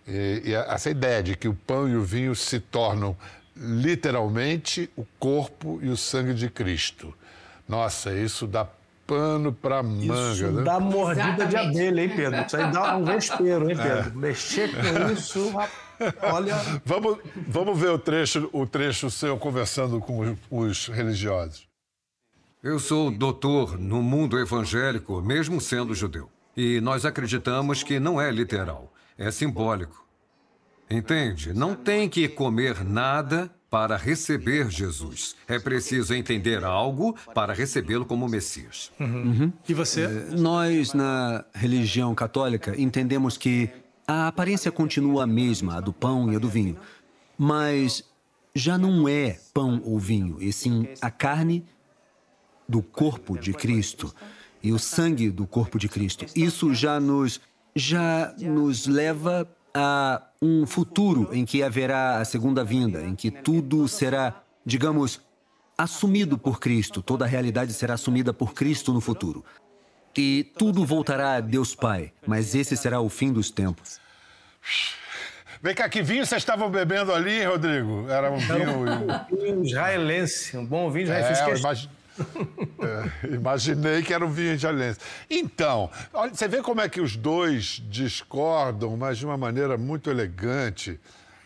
e, 0.07 0.41
e 0.45 0.53
essa 0.53 0.89
ideia 0.89 1.21
de 1.21 1.35
que 1.35 1.47
o 1.47 1.53
pão 1.53 1.87
e 1.87 1.95
o 1.95 2.03
vinho 2.03 2.35
se 2.35 2.59
tornam 2.59 3.15
literalmente 3.55 4.89
o 4.95 5.05
corpo 5.19 5.79
e 5.81 5.89
o 5.89 5.97
sangue 5.97 6.33
de 6.33 6.49
Cristo. 6.49 7.13
Nossa, 7.67 8.13
isso 8.13 8.47
dá 8.47 8.67
pano 9.05 9.51
para 9.51 9.81
manga, 9.81 10.33
isso 10.33 10.51
né? 10.51 10.63
dá 10.63 10.79
mordida 10.79 11.45
Exatamente. 11.45 11.49
de 11.49 11.57
abelha, 11.57 12.01
hein, 12.01 12.13
Pedro? 12.15 12.45
Isso 12.45 12.57
aí 12.57 12.71
dá 12.71 12.95
um 12.95 13.03
vespeiro, 13.03 13.69
hein, 13.69 13.75
Pedro? 13.75 14.09
É. 14.09 14.15
Mexer 14.15 14.69
com 14.69 15.11
isso, 15.11 15.53
olha... 16.21 16.55
Vamos, 16.85 17.17
vamos 17.47 17.79
ver 17.79 17.89
o 17.89 17.97
trecho, 17.97 18.49
o 18.53 18.67
trecho 18.67 19.09
seu 19.09 19.37
conversando 19.37 19.99
com 19.99 20.37
os 20.49 20.87
religiosos. 20.87 21.67
Eu 22.61 22.77
sou 22.77 23.09
doutor 23.09 23.79
no 23.79 24.03
mundo 24.03 24.37
evangélico, 24.37 25.21
mesmo 25.21 25.59
sendo 25.59 25.95
judeu. 25.95 26.29
E 26.55 26.79
nós 26.81 27.05
acreditamos 27.05 27.81
que 27.83 27.99
não 27.99 28.21
é 28.21 28.29
literal, 28.29 28.93
é 29.19 29.29
simbólico. 29.29 30.03
Entende? 30.89 31.53
Não 31.53 31.75
tem 31.75 32.09
que 32.09 32.27
comer 32.27 32.83
nada 32.83 33.51
para 33.69 33.95
receber 33.95 34.71
Jesus. 34.71 35.35
É 35.47 35.59
preciso 35.59 36.15
entender 36.15 36.63
algo 36.63 37.15
para 37.35 37.53
recebê-lo 37.53 38.05
como 38.05 38.27
Messias. 38.27 38.91
Uhum. 38.99 39.53
E 39.67 39.73
você? 39.75 40.07
Nós, 40.35 40.93
na 40.93 41.45
religião 41.53 42.15
católica, 42.15 42.73
entendemos 42.81 43.37
que 43.37 43.69
a 44.07 44.27
aparência 44.27 44.71
continua 44.71 45.25
a 45.25 45.27
mesma, 45.27 45.77
a 45.77 45.79
do 45.79 45.93
pão 45.93 46.31
e 46.31 46.35
a 46.35 46.39
do 46.39 46.49
vinho. 46.49 46.77
Mas 47.37 48.03
já 48.55 48.75
não 48.75 49.07
é 49.07 49.39
pão 49.53 49.79
ou 49.85 49.99
vinho, 49.99 50.37
e 50.39 50.51
sim 50.51 50.87
a 50.99 51.11
carne 51.11 51.63
do 52.67 52.81
corpo 52.81 53.37
de 53.37 53.53
Cristo 53.53 54.13
e 54.61 54.71
o 54.71 54.79
sangue 54.79 55.29
do 55.29 55.45
corpo 55.45 55.77
de 55.77 55.87
Cristo. 55.87 56.25
Isso 56.35 56.73
já 56.73 56.99
nos 56.99 57.39
já 57.75 58.33
nos 58.39 58.85
leva 58.85 59.47
a 59.73 60.21
um 60.41 60.65
futuro 60.65 61.29
em 61.33 61.45
que 61.45 61.61
haverá 61.61 62.19
a 62.19 62.25
segunda 62.25 62.63
vinda, 62.63 63.03
em 63.03 63.15
que 63.15 63.29
tudo 63.29 63.87
será, 63.87 64.41
digamos, 64.65 65.21
assumido 65.77 66.37
por 66.37 66.59
Cristo, 66.59 67.01
toda 67.01 67.25
a 67.25 67.27
realidade 67.27 67.71
será 67.73 67.93
assumida 67.93 68.33
por 68.33 68.53
Cristo 68.53 68.93
no 68.93 68.99
futuro. 68.99 69.43
E 70.17 70.51
tudo 70.57 70.85
voltará 70.85 71.35
a 71.35 71.39
Deus 71.39 71.73
Pai, 71.75 72.11
mas 72.25 72.53
esse 72.55 72.75
será 72.75 72.99
o 72.99 73.09
fim 73.09 73.31
dos 73.31 73.49
tempos. 73.49 73.99
Vem 75.61 75.75
cá, 75.75 75.87
que 75.87 76.01
vinho 76.01 76.25
vocês 76.25 76.41
estavam 76.41 76.69
bebendo 76.69 77.13
ali, 77.13 77.43
Rodrigo? 77.43 78.09
Era 78.09 78.31
um 78.31 78.37
vinho. 78.37 78.79
Um 79.31 79.37
vinho 79.37 79.65
israelense, 79.65 80.57
um 80.57 80.65
bom 80.65 80.89
vinho 80.89 81.03
israelense. 81.03 81.41
É. 81.41 81.98
é, 83.27 83.35
imaginei 83.35 84.01
que 84.01 84.13
era 84.13 84.25
um 84.25 84.29
vinho 84.29 84.53
israelense. 84.53 84.99
Então, 85.29 85.89
olha, 86.13 86.33
você 86.33 86.47
vê 86.47 86.61
como 86.61 86.81
é 86.81 86.89
que 86.89 87.01
os 87.01 87.15
dois 87.15 87.81
discordam, 87.89 88.95
mas 88.97 89.17
de 89.17 89.25
uma 89.25 89.37
maneira 89.37 89.77
muito 89.77 90.09
elegante. 90.09 90.99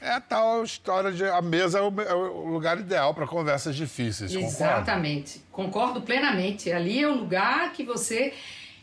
É 0.03 0.11
a 0.11 0.19
tal 0.19 0.65
história 0.65 1.13
de 1.13 1.23
a 1.23 1.41
mesa 1.41 1.79
é 1.79 1.81
o, 1.81 2.01
é 2.01 2.13
o 2.13 2.47
lugar 2.47 2.77
ideal 2.77 3.13
para 3.13 3.25
conversas 3.25 3.73
difíceis. 3.73 4.35
Exatamente. 4.35 5.41
Concordo? 5.49 5.93
concordo 5.93 6.01
plenamente. 6.01 6.69
Ali 6.71 7.01
é 7.01 7.07
o 7.07 7.15
lugar 7.15 7.71
que 7.71 7.83
você. 7.83 8.33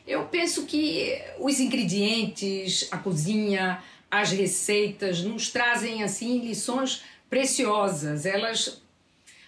Eu 0.07 0.25
penso 0.25 0.65
que 0.65 1.23
os 1.39 1.61
ingredientes, 1.61 2.89
a 2.91 2.97
cozinha, 2.97 3.83
as 4.11 4.33
receitas 4.33 5.23
nos 5.23 5.51
trazem 5.51 6.03
assim 6.03 6.41
lições 6.41 7.05
preciosas. 7.29 8.25
Elas 8.25 8.83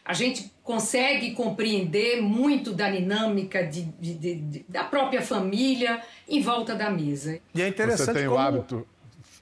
a 0.05 0.13
gente 0.15 0.53
consegue 0.63 1.33
compreender 1.33 2.21
muito 2.21 2.73
da 2.73 2.91
dinâmica 2.91 3.65
de, 3.67 3.83
de, 3.83 4.15
de, 4.15 4.65
da 4.69 4.85
própria 4.85 5.23
família 5.23 6.03
em 6.29 6.43
volta 6.43 6.75
da 6.75 6.91
mesa. 6.91 7.39
E 7.55 7.63
é 7.63 7.69
interessante 7.69 8.07
Você 8.07 8.15
tem 8.15 8.25
como... 8.27 8.37
o 8.37 8.39
hábito... 8.41 8.87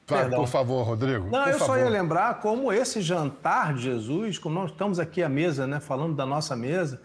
Claro, 0.06 0.30
por 0.30 0.48
favor, 0.48 0.82
Rodrigo. 0.82 1.30
Não, 1.30 1.46
eu 1.46 1.56
favor. 1.56 1.66
só 1.66 1.78
ia 1.78 1.88
lembrar 1.88 2.40
como 2.40 2.72
esse 2.72 3.00
jantar 3.00 3.74
de 3.74 3.82
Jesus, 3.82 4.38
como 4.38 4.56
nós 4.56 4.72
estamos 4.72 4.98
aqui 4.98 5.22
à 5.22 5.28
mesa, 5.28 5.68
né, 5.68 5.78
falando 5.78 6.16
da 6.16 6.26
nossa 6.26 6.56
mesa, 6.56 7.00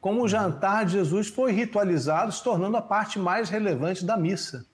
como 0.00 0.22
o 0.22 0.28
jantar 0.28 0.86
de 0.86 0.92
Jesus 0.92 1.28
foi 1.28 1.52
ritualizado, 1.52 2.32
se 2.32 2.42
tornando 2.42 2.76
a 2.78 2.80
parte 2.80 3.18
mais 3.18 3.50
relevante 3.50 4.06
da 4.06 4.16
missa. 4.16 4.64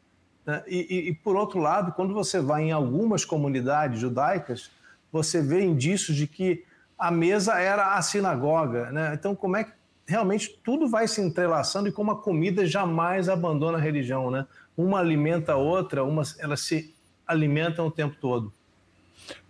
Né? 0.47 0.63
E, 0.69 0.77
e, 0.77 1.09
e, 1.09 1.15
por 1.15 1.35
outro 1.35 1.59
lado, 1.59 1.93
quando 1.93 2.15
você 2.15 2.41
vai 2.41 2.63
em 2.63 2.71
algumas 2.71 3.25
comunidades 3.25 3.99
judaicas, 3.99 4.71
você 5.11 5.43
vê 5.43 5.65
indícios 5.65 6.17
de 6.17 6.29
que 6.29 6.65
a 7.03 7.11
mesa 7.11 7.59
era 7.59 7.97
a 7.97 8.03
sinagoga. 8.03 8.93
Né? 8.93 9.13
Então, 9.15 9.35
como 9.35 9.57
é 9.57 9.65
que 9.65 9.73
realmente 10.07 10.57
tudo 10.63 10.89
vai 10.89 11.09
se 11.09 11.21
entrelaçando 11.21 11.89
e 11.89 11.93
como 11.93 12.13
a 12.13 12.17
comida 12.17 12.65
jamais 12.65 13.29
abandona 13.29 13.77
a 13.77 13.81
religião. 13.81 14.31
Né? 14.31 14.47
Uma 14.77 15.01
alimenta 15.01 15.55
a 15.55 15.57
outra, 15.57 16.05
uma, 16.05 16.23
elas 16.39 16.61
se 16.61 16.95
alimentam 17.27 17.89
o 17.89 17.91
tempo 17.91 18.17
todo. 18.21 18.53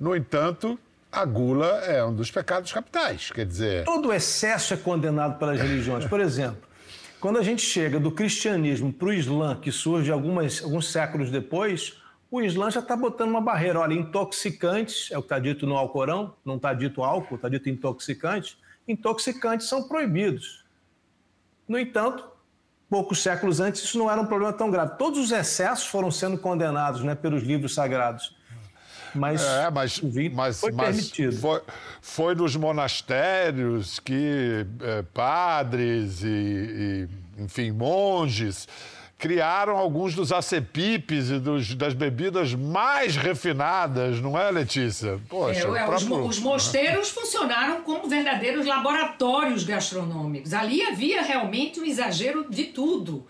No 0.01 0.17
entanto, 0.17 0.79
a 1.11 1.27
gula 1.27 1.67
é 1.85 2.03
um 2.03 2.15
dos 2.15 2.31
pecados 2.31 2.73
capitais, 2.73 3.31
quer 3.31 3.45
dizer... 3.45 3.85
Todo 3.85 4.13
excesso 4.15 4.73
é 4.73 4.77
condenado 4.79 5.39
pelas 5.39 5.61
religiões. 5.61 6.07
Por 6.07 6.21
exemplo, 6.21 6.63
quando 7.21 7.39
a 7.39 7.43
gente 7.43 7.61
chega 7.61 8.01
do 8.01 8.11
cristianismo 8.11 8.91
para 8.91 9.09
o 9.09 9.13
Islã, 9.13 9.59
que 9.61 9.71
surge 9.71 10.11
algumas, 10.11 10.63
alguns 10.63 10.91
séculos 10.91 11.31
depois, 11.31 12.01
o 12.33 12.41
Islã 12.41 12.71
já 12.71 12.81
está 12.81 12.97
botando 12.97 13.29
uma 13.29 13.43
barreira. 13.43 13.79
Olha, 13.79 13.93
intoxicantes, 13.93 15.11
é 15.13 15.19
o 15.19 15.21
que 15.21 15.27
está 15.27 15.39
dito 15.39 15.67
no 15.67 15.77
Alcorão, 15.77 16.35
não 16.43 16.57
está 16.57 16.73
dito 16.73 17.03
álcool, 17.03 17.35
está 17.35 17.47
dito 17.47 17.69
intoxicante. 17.69 18.57
Intoxicantes 18.89 19.69
são 19.69 19.87
proibidos. 19.87 20.65
No 21.69 21.79
entanto, 21.79 22.27
poucos 22.89 23.23
séculos 23.23 23.61
antes, 23.61 23.83
isso 23.83 23.99
não 23.99 24.11
era 24.11 24.19
um 24.19 24.25
problema 24.25 24.51
tão 24.51 24.71
grave. 24.71 24.97
Todos 24.97 25.19
os 25.19 25.31
excessos 25.31 25.87
foram 25.87 26.11
sendo 26.11 26.39
condenados 26.39 27.05
né, 27.05 27.15
pelos 27.15 27.43
livros 27.43 27.75
sagrados. 27.75 28.35
Mas, 29.15 29.45
é, 29.45 29.71
mas, 29.71 30.01
mas 30.33 30.59
foi 30.59 30.73
mas 30.73 30.97
permitido. 30.97 31.37
Foi, 31.39 31.61
foi, 32.01 32.35
nos 32.35 32.57
monastérios 32.57 34.01
que 34.01 34.67
é, 34.81 35.03
padres 35.13 36.23
e, 36.23 36.29
e, 37.39 37.43
enfim, 37.43 37.73
monges 37.73 38.67
criaram 39.23 39.77
alguns 39.77 40.17
dos 40.17 40.33
acepipes 40.33 41.31
e 41.31 41.39
dos, 41.39 41.77
das 41.77 41.95
bebidas 41.95 42.55
mais 42.55 43.15
refinadas, 43.15 44.21
não 44.21 44.37
é, 44.37 44.51
Letícia? 44.51 45.21
Poxa, 45.29 45.61
é, 45.61 45.83
é, 45.83 45.85
próprio... 45.85 46.25
os, 46.25 46.39
os, 46.39 46.39
mosteiros 46.41 47.09
funcionaram 47.11 47.83
como 47.83 48.09
verdadeiros 48.09 48.67
laboratórios 48.67 49.63
gastronômicos. 49.63 50.53
Ali 50.53 50.83
havia 50.83 51.23
realmente 51.23 51.79
um 51.79 51.85
exagero 51.85 52.47
de 52.51 52.65
tudo 52.65 53.25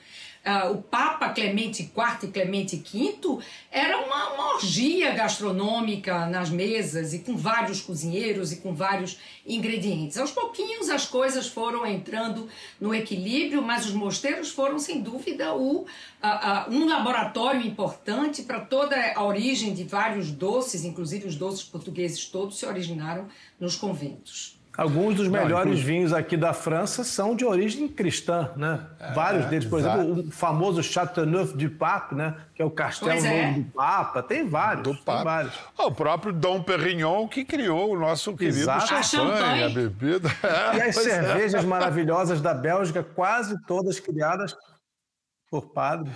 uh, 0.44 0.72
o 0.72 0.83
Papa 0.83 1.31
Clemente 1.31 1.83
IV 1.83 2.24
e 2.24 2.26
Clemente 2.28 2.76
V 2.76 3.38
era 3.70 3.98
uma, 3.98 4.35
uma 4.35 4.55
orgia 4.55 5.12
gastronômica 5.12 6.26
nas 6.26 6.50
mesas 6.50 7.14
e 7.14 7.20
com 7.20 7.37
vários 7.37 7.81
cozinheiros 7.81 8.52
e 8.52 8.57
com 8.57 8.74
vários 8.74 9.18
ingredientes. 9.46 10.18
Aos 10.18 10.31
pouquinhos 10.31 10.88
as 10.88 11.07
coisas 11.07 11.46
foram 11.46 11.87
entrando 11.87 12.48
no 12.81 12.94
equilíbrio, 12.94 13.62
mas 13.62 13.87
os 13.87 13.92
mosteiros 13.92 14.50
foram 14.50 14.78
sem 14.78 15.00
dúvida 15.00 15.55
o, 15.55 15.83
uh, 15.83 15.85
uh, 15.85 16.70
um 16.70 16.87
laboratório 16.87 17.61
importante 17.61 18.42
para 18.42 18.61
toda 18.61 18.96
a 19.14 19.22
origem 19.24 19.74
de 19.74 19.85
vários 19.85 20.31
doces, 20.31 20.85
inclusive 20.85 21.26
os 21.26 21.37
doces 21.37 21.62
portugueses 21.62 22.24
todos 22.26 22.59
se 22.59 22.66
originaram 22.66 23.28
nos 23.59 23.76
conventos. 23.76 24.62
Alguns 24.76 25.16
dos 25.16 25.28
melhores 25.28 25.78
Não, 25.78 25.85
vinhos 25.85 26.14
aqui 26.14 26.35
da 26.35 26.54
França 26.54 27.04
são 27.04 27.37
de 27.37 27.44
origem 27.44 27.87
cristã, 27.87 28.50
né? 28.56 28.87
É, 28.98 29.12
Vários 29.12 29.44
deles, 29.46 29.68
por 29.68 29.80
exato. 29.80 30.00
exemplo, 30.00 30.28
o 30.28 30.30
famoso 30.30 30.82
Chateauneuf 30.82 31.54
du 31.54 31.68
Pape, 31.68 32.14
né? 32.14 32.37
Que 32.54 32.62
é 32.62 32.64
o 32.64 32.70
castelo 32.70 33.26
é. 33.26 33.52
do 33.52 33.64
Papa. 33.64 34.22
Tem 34.22 34.48
vários. 34.48 34.85
Do 34.85 34.96
Papa. 35.04 35.24
vários. 35.24 35.54
o 35.76 35.90
próprio 35.90 36.32
Dom 36.32 36.62
Perignon 36.62 37.28
que 37.28 37.44
criou 37.44 37.92
o 37.92 37.98
nosso 38.00 38.35
querido 38.35 38.61
exato. 38.61 39.04
champanhe, 39.04 39.62
a, 39.62 39.66
a 39.66 39.68
bebida. 39.68 40.30
E 40.74 40.80
as 40.80 40.96
é. 40.96 41.00
cervejas 41.02 41.64
maravilhosas 41.66 42.40
da 42.40 42.54
Bélgica, 42.54 43.02
quase 43.02 43.61
todas 43.66 44.00
criadas 44.00 44.56
por 45.50 45.66
padres. 45.66 46.14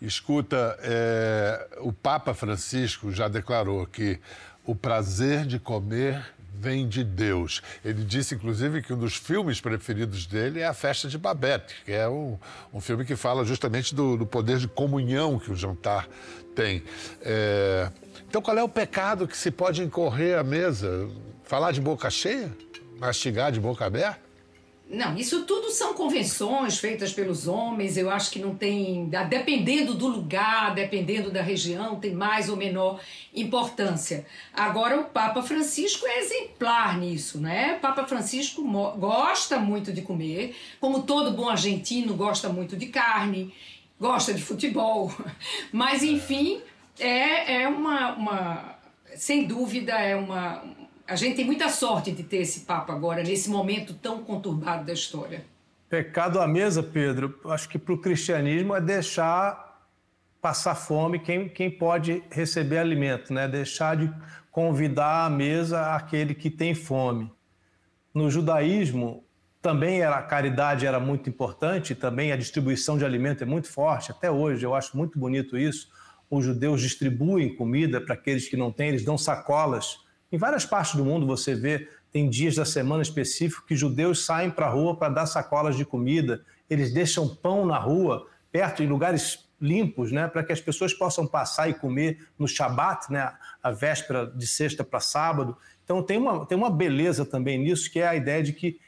Escuta, 0.00 0.78
é, 0.80 1.68
o 1.80 1.92
Papa 1.92 2.32
Francisco 2.32 3.12
já 3.12 3.28
declarou 3.28 3.86
que 3.86 4.18
o 4.64 4.74
prazer 4.74 5.44
de 5.44 5.58
comer 5.58 6.24
vem 6.58 6.88
de 6.88 7.04
Deus. 7.04 7.62
Ele 7.84 8.04
disse, 8.04 8.34
inclusive, 8.34 8.82
que 8.82 8.92
um 8.92 8.98
dos 8.98 9.16
filmes 9.16 9.60
preferidos 9.60 10.26
dele 10.26 10.60
é 10.60 10.66
A 10.66 10.74
Festa 10.74 11.08
de 11.08 11.16
Babette, 11.16 11.74
que 11.84 11.92
é 11.92 12.08
um, 12.08 12.38
um 12.72 12.80
filme 12.80 13.04
que 13.04 13.14
fala 13.14 13.44
justamente 13.44 13.94
do, 13.94 14.16
do, 14.16 14.26
poder 14.26 14.58
de 14.58 14.66
comunhão 14.66 15.38
que 15.38 15.50
o 15.50 15.56
jantar 15.56 16.08
tem. 16.54 16.82
É... 17.22 17.90
Então, 18.28 18.42
qual 18.42 18.58
é 18.58 18.62
o 18.62 18.68
pecado 18.68 19.26
que 19.26 19.36
se 19.36 19.50
pode 19.50 19.82
incorrer 19.82 20.38
à 20.38 20.42
mesa? 20.42 21.08
Falar 21.44 21.72
de 21.72 21.80
boca 21.80 22.10
cheia? 22.10 22.50
Mastigar 22.98 23.52
de 23.52 23.60
boca 23.60 23.86
aberta? 23.86 24.27
Não, 24.90 25.14
isso 25.18 25.44
tudo 25.44 25.70
são 25.70 25.92
convenções 25.92 26.78
feitas 26.78 27.12
pelos 27.12 27.46
homens. 27.46 27.98
Eu 27.98 28.08
acho 28.08 28.30
que 28.30 28.38
não 28.38 28.54
tem. 28.54 29.10
Dependendo 29.28 29.92
do 29.92 30.08
lugar, 30.08 30.74
dependendo 30.74 31.30
da 31.30 31.42
região, 31.42 31.96
tem 31.96 32.14
mais 32.14 32.48
ou 32.48 32.56
menor 32.56 32.98
importância. 33.34 34.24
Agora, 34.54 34.98
o 34.98 35.04
Papa 35.04 35.42
Francisco 35.42 36.06
é 36.06 36.20
exemplar 36.20 36.98
nisso, 36.98 37.38
né? 37.38 37.74
O 37.76 37.80
Papa 37.80 38.06
Francisco 38.06 38.62
gosta 38.96 39.58
muito 39.58 39.92
de 39.92 40.00
comer, 40.00 40.56
como 40.80 41.02
todo 41.02 41.32
bom 41.32 41.50
argentino 41.50 42.14
gosta 42.14 42.48
muito 42.48 42.74
de 42.74 42.86
carne, 42.86 43.52
gosta 44.00 44.32
de 44.32 44.40
futebol. 44.40 45.12
Mas, 45.70 46.02
enfim, 46.02 46.62
é, 46.98 47.62
é 47.62 47.68
uma, 47.68 48.14
uma. 48.14 48.78
Sem 49.14 49.44
dúvida, 49.46 49.92
é 49.92 50.16
uma 50.16 50.64
a 51.08 51.16
gente 51.16 51.36
tem 51.36 51.44
muita 51.46 51.70
sorte 51.70 52.12
de 52.12 52.22
ter 52.22 52.36
esse 52.38 52.60
papo 52.60 52.92
agora, 52.92 53.22
nesse 53.22 53.48
momento 53.48 53.94
tão 53.94 54.22
conturbado 54.22 54.84
da 54.84 54.92
história. 54.92 55.42
Pecado 55.88 56.38
à 56.38 56.46
mesa, 56.46 56.82
Pedro, 56.82 57.40
acho 57.46 57.66
que 57.66 57.78
para 57.78 57.94
o 57.94 57.98
cristianismo 57.98 58.76
é 58.76 58.80
deixar 58.80 59.88
passar 60.40 60.74
fome 60.74 61.18
quem, 61.18 61.48
quem 61.48 61.70
pode 61.70 62.22
receber 62.30 62.76
alimento, 62.76 63.32
né? 63.32 63.48
deixar 63.48 63.96
de 63.96 64.12
convidar 64.50 65.24
à 65.24 65.30
mesa 65.30 65.94
aquele 65.94 66.34
que 66.34 66.50
tem 66.50 66.74
fome. 66.74 67.32
No 68.12 68.30
judaísmo, 68.30 69.24
também 69.62 70.02
era, 70.02 70.16
a 70.16 70.22
caridade 70.22 70.84
era 70.84 71.00
muito 71.00 71.28
importante, 71.30 71.94
também 71.94 72.32
a 72.32 72.36
distribuição 72.36 72.98
de 72.98 73.04
alimento 73.04 73.42
é 73.42 73.46
muito 73.46 73.68
forte, 73.68 74.10
até 74.10 74.30
hoje, 74.30 74.64
eu 74.64 74.74
acho 74.74 74.94
muito 74.94 75.18
bonito 75.18 75.56
isso. 75.56 75.88
Os 76.30 76.44
judeus 76.44 76.82
distribuem 76.82 77.56
comida 77.56 77.98
para 77.98 78.14
aqueles 78.14 78.46
que 78.46 78.58
não 78.58 78.70
têm, 78.70 78.88
eles 78.88 79.04
dão 79.04 79.16
sacolas. 79.16 80.06
Em 80.30 80.36
várias 80.36 80.66
partes 80.66 80.94
do 80.94 81.04
mundo 81.04 81.26
você 81.26 81.54
vê, 81.54 81.88
tem 82.12 82.28
dias 82.28 82.54
da 82.54 82.64
semana 82.64 83.02
específicos 83.02 83.64
que 83.66 83.76
judeus 83.76 84.24
saem 84.24 84.50
para 84.50 84.66
a 84.66 84.70
rua 84.70 84.96
para 84.96 85.12
dar 85.12 85.26
sacolas 85.26 85.76
de 85.76 85.84
comida, 85.84 86.44
eles 86.68 86.92
deixam 86.92 87.34
pão 87.34 87.64
na 87.64 87.78
rua, 87.78 88.26
perto, 88.52 88.82
em 88.82 88.86
lugares 88.86 89.48
limpos, 89.60 90.12
né, 90.12 90.28
para 90.28 90.44
que 90.44 90.52
as 90.52 90.60
pessoas 90.60 90.94
possam 90.94 91.26
passar 91.26 91.68
e 91.68 91.74
comer 91.74 92.28
no 92.38 92.46
Shabat, 92.46 93.10
né, 93.10 93.32
a 93.62 93.70
véspera 93.70 94.26
de 94.26 94.46
sexta 94.46 94.84
para 94.84 95.00
sábado. 95.00 95.56
Então 95.82 96.02
tem 96.02 96.18
uma, 96.18 96.46
tem 96.46 96.56
uma 96.56 96.70
beleza 96.70 97.24
também 97.24 97.58
nisso, 97.58 97.90
que 97.90 97.98
é 97.98 98.06
a 98.06 98.14
ideia 98.14 98.42
de 98.42 98.52
que 98.52 98.78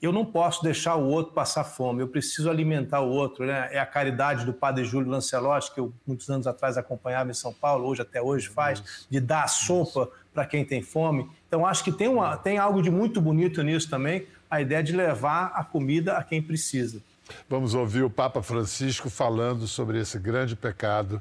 eu 0.00 0.12
não 0.12 0.24
posso 0.24 0.62
deixar 0.62 0.96
o 0.96 1.06
outro 1.06 1.34
passar 1.34 1.64
fome, 1.64 2.00
eu 2.00 2.08
preciso 2.08 2.48
alimentar 2.48 3.00
o 3.00 3.10
outro. 3.10 3.44
Né? 3.44 3.68
É 3.70 3.78
a 3.78 3.84
caridade 3.84 4.46
do 4.46 4.52
padre 4.52 4.84
Júlio 4.84 5.10
Lancelotti, 5.10 5.72
que 5.74 5.80
eu 5.80 5.92
muitos 6.06 6.28
anos 6.30 6.46
atrás 6.46 6.78
acompanhava 6.78 7.30
em 7.30 7.34
São 7.34 7.52
Paulo, 7.52 7.86
hoje 7.86 8.00
até 8.00 8.20
hoje 8.22 8.48
faz, 8.48 9.06
de 9.10 9.20
dar 9.20 9.44
a 9.44 9.48
sopa 9.48 10.08
para 10.32 10.46
quem 10.46 10.64
tem 10.64 10.80
fome. 10.80 11.28
Então 11.46 11.66
acho 11.66 11.84
que 11.84 11.92
tem, 11.92 12.08
uma, 12.08 12.36
tem 12.36 12.56
algo 12.56 12.80
de 12.80 12.90
muito 12.90 13.20
bonito 13.20 13.62
nisso 13.62 13.90
também, 13.90 14.26
a 14.50 14.60
ideia 14.60 14.82
de 14.82 14.92
levar 14.92 15.52
a 15.54 15.62
comida 15.64 16.16
a 16.16 16.24
quem 16.24 16.42
precisa. 16.42 17.02
Vamos 17.48 17.74
ouvir 17.74 18.02
o 18.02 18.10
Papa 18.10 18.42
Francisco 18.42 19.10
falando 19.10 19.66
sobre 19.66 20.00
esse 20.00 20.18
grande 20.18 20.56
pecado, 20.56 21.20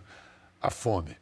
a 0.61 0.69
fome. 0.69 1.17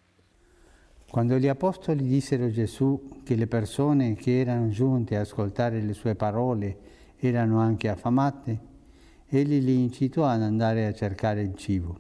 Quando 1.10 1.38
gli 1.38 1.48
apostoli 1.48 2.08
dissero 2.08 2.46
a 2.46 2.50
Gesù 2.50 3.22
che 3.24 3.36
le 3.36 3.48
persone 3.48 4.16
che 4.16 4.40
erano 4.40 4.70
giunte 4.70 5.16
a 5.16 5.22
ascoltare 5.22 5.80
le 5.82 5.94
sue 5.94 6.16
parole 6.16 6.87
erano 7.20 7.60
anche 7.60 7.90
affamate, 7.90 8.60
egli 9.28 9.60
li 9.64 9.82
incitò 9.82 10.26
ad 10.26 10.42
andare 10.42 10.86
a 10.86 10.94
cercare 10.94 11.42
il 11.42 11.56
cibo. 11.56 12.00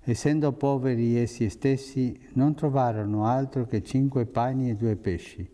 Essendo 0.00 0.52
poveri 0.52 1.16
essi 1.16 1.50
stessi, 1.50 2.18
non 2.32 2.54
trovarono 2.54 3.26
altro 3.26 3.66
che 3.66 3.82
cinque 3.82 4.24
pani 4.24 4.70
e 4.70 4.74
due 4.74 4.96
pesci, 4.96 5.46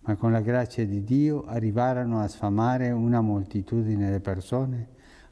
ma 0.00 0.16
con 0.16 0.32
la 0.32 0.40
grazia 0.40 0.86
di 0.86 1.04
Dio 1.04 1.44
arrivarono 1.44 2.20
a 2.20 2.28
sfamare 2.28 2.90
una 2.90 3.20
moltitudine 3.20 4.10
di 4.10 4.20
persone, 4.20 4.88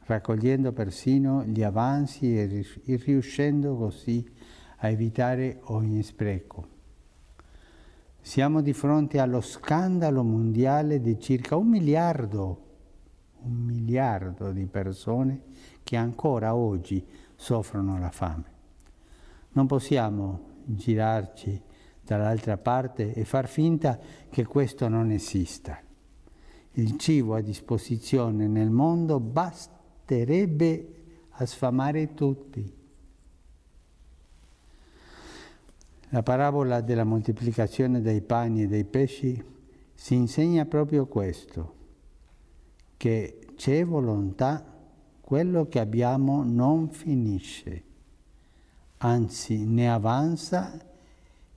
raccogliendo 0.06 0.72
persino 0.72 1.42
gli 1.44 1.62
avanzi 1.62 2.36
e 2.36 2.66
riuscendo 2.84 3.76
così 3.76 4.28
a 4.78 4.88
evitare 4.88 5.60
ogni 5.64 6.02
spreco. 6.02 6.73
Siamo 8.26 8.62
di 8.62 8.72
fronte 8.72 9.18
allo 9.18 9.42
scandalo 9.42 10.24
mondiale 10.24 10.98
di 10.98 11.20
circa 11.20 11.56
un 11.56 11.68
miliardo, 11.68 12.62
un 13.42 13.52
miliardo 13.52 14.50
di 14.50 14.64
persone 14.64 15.42
che 15.82 15.96
ancora 15.96 16.54
oggi 16.54 17.06
soffrono 17.36 17.98
la 17.98 18.10
fame. 18.10 18.44
Non 19.50 19.66
possiamo 19.66 20.40
girarci 20.64 21.60
dall'altra 22.02 22.56
parte 22.56 23.12
e 23.12 23.26
far 23.26 23.46
finta 23.46 24.00
che 24.30 24.46
questo 24.46 24.88
non 24.88 25.10
esista. 25.10 25.78
Il 26.72 26.96
cibo 26.96 27.34
a 27.34 27.42
disposizione 27.42 28.48
nel 28.48 28.70
mondo 28.70 29.20
basterebbe 29.20 30.94
a 31.28 31.44
sfamare 31.44 32.14
tutti. 32.14 32.74
La 36.14 36.22
parabola 36.22 36.80
della 36.80 37.02
moltiplicazione 37.02 38.00
dei 38.00 38.20
pani 38.20 38.62
e 38.62 38.66
dei 38.68 38.84
pesci 38.84 39.42
si 39.92 40.14
insegna 40.14 40.64
proprio 40.64 41.06
questo, 41.06 41.74
che 42.96 43.48
c'è 43.56 43.84
volontà, 43.84 44.64
quello 45.20 45.66
che 45.66 45.80
abbiamo 45.80 46.44
non 46.44 46.88
finisce, 46.90 47.82
anzi 48.98 49.66
ne 49.66 49.90
avanza 49.90 50.80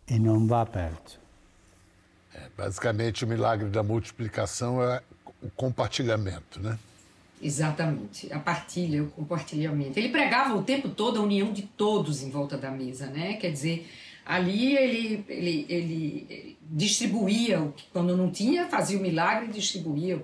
e 0.04 0.18
non 0.18 0.48
va 0.48 0.66
perso. 0.66 1.20
É, 2.34 2.50
basicamente, 2.56 3.26
o 3.26 3.28
milagre 3.28 3.70
da 3.70 3.84
multiplicação 3.84 4.82
é 4.82 5.04
o 5.40 5.52
compartilhamento, 5.56 6.60
né? 6.60 6.80
Exatamente, 7.40 8.34
a 8.34 8.40
partilha, 8.40 9.04
o 9.04 9.12
compartilhamento. 9.12 10.00
Ele 10.00 10.10
pregava 10.10 10.56
o 10.56 10.64
tempo 10.64 10.90
todo 10.90 11.20
a 11.20 11.22
união 11.22 11.54
de 11.54 11.62
todos 11.62 12.24
em 12.24 12.32
volta 12.32 12.58
da 12.58 12.72
mesa, 12.72 13.06
né? 13.06 13.34
Quer 13.34 13.52
dizer, 13.52 13.88
Ali 14.28 14.76
ele, 14.76 15.26
ele, 15.30 15.66
ele 15.70 16.58
distribuía, 16.70 17.74
quando 17.94 18.16
não 18.18 18.30
tinha, 18.30 18.68
fazia 18.68 19.00
o 19.00 19.02
milagre 19.02 19.46
e 19.48 19.54
distribuía 19.54 20.22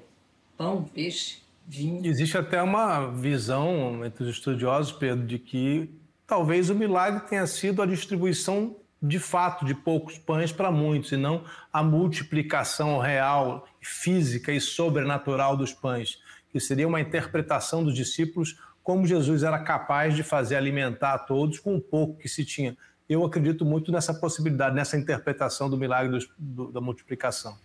pão, 0.57 0.83
peixe, 0.83 1.37
vinho. 1.65 2.05
Existe 2.05 2.37
até 2.37 2.61
uma 2.61 3.07
visão 3.07 4.05
entre 4.05 4.25
os 4.25 4.31
estudiosos, 4.31 4.91
Pedro, 4.91 5.25
de 5.25 5.39
que 5.39 5.89
talvez 6.27 6.69
o 6.69 6.75
milagre 6.75 7.21
tenha 7.29 7.47
sido 7.47 7.81
a 7.81 7.85
distribuição 7.85 8.75
de 9.01 9.19
fato 9.19 9.63
de 9.63 9.73
poucos 9.73 10.17
pães 10.17 10.51
para 10.51 10.69
muitos, 10.69 11.13
e 11.13 11.17
não 11.17 11.45
a 11.71 11.81
multiplicação 11.81 12.99
real, 12.99 13.65
física 13.81 14.51
e 14.51 14.59
sobrenatural 14.59 15.55
dos 15.55 15.71
pães, 15.71 16.19
que 16.51 16.59
seria 16.59 16.87
uma 16.87 16.99
interpretação 16.99 17.81
dos 17.85 17.95
discípulos 17.95 18.59
como 18.83 19.07
Jesus 19.07 19.43
era 19.43 19.59
capaz 19.59 20.13
de 20.13 20.23
fazer 20.23 20.57
alimentar 20.57 21.13
a 21.13 21.19
todos 21.19 21.57
com 21.57 21.73
o 21.73 21.81
pouco 21.81 22.19
que 22.19 22.27
se 22.27 22.43
tinha 22.43 22.75
eu 23.07 23.23
acredito 23.25 23.65
muito 23.65 23.91
nessa 23.91 24.13
possibilidade, 24.13 24.75
nessa 24.75 24.97
interpretação 24.97 25.69
do 25.69 25.77
milagre 25.77 26.19
do, 26.19 26.27
do, 26.37 26.71
da 26.71 26.81
multiplicação. 26.81 27.57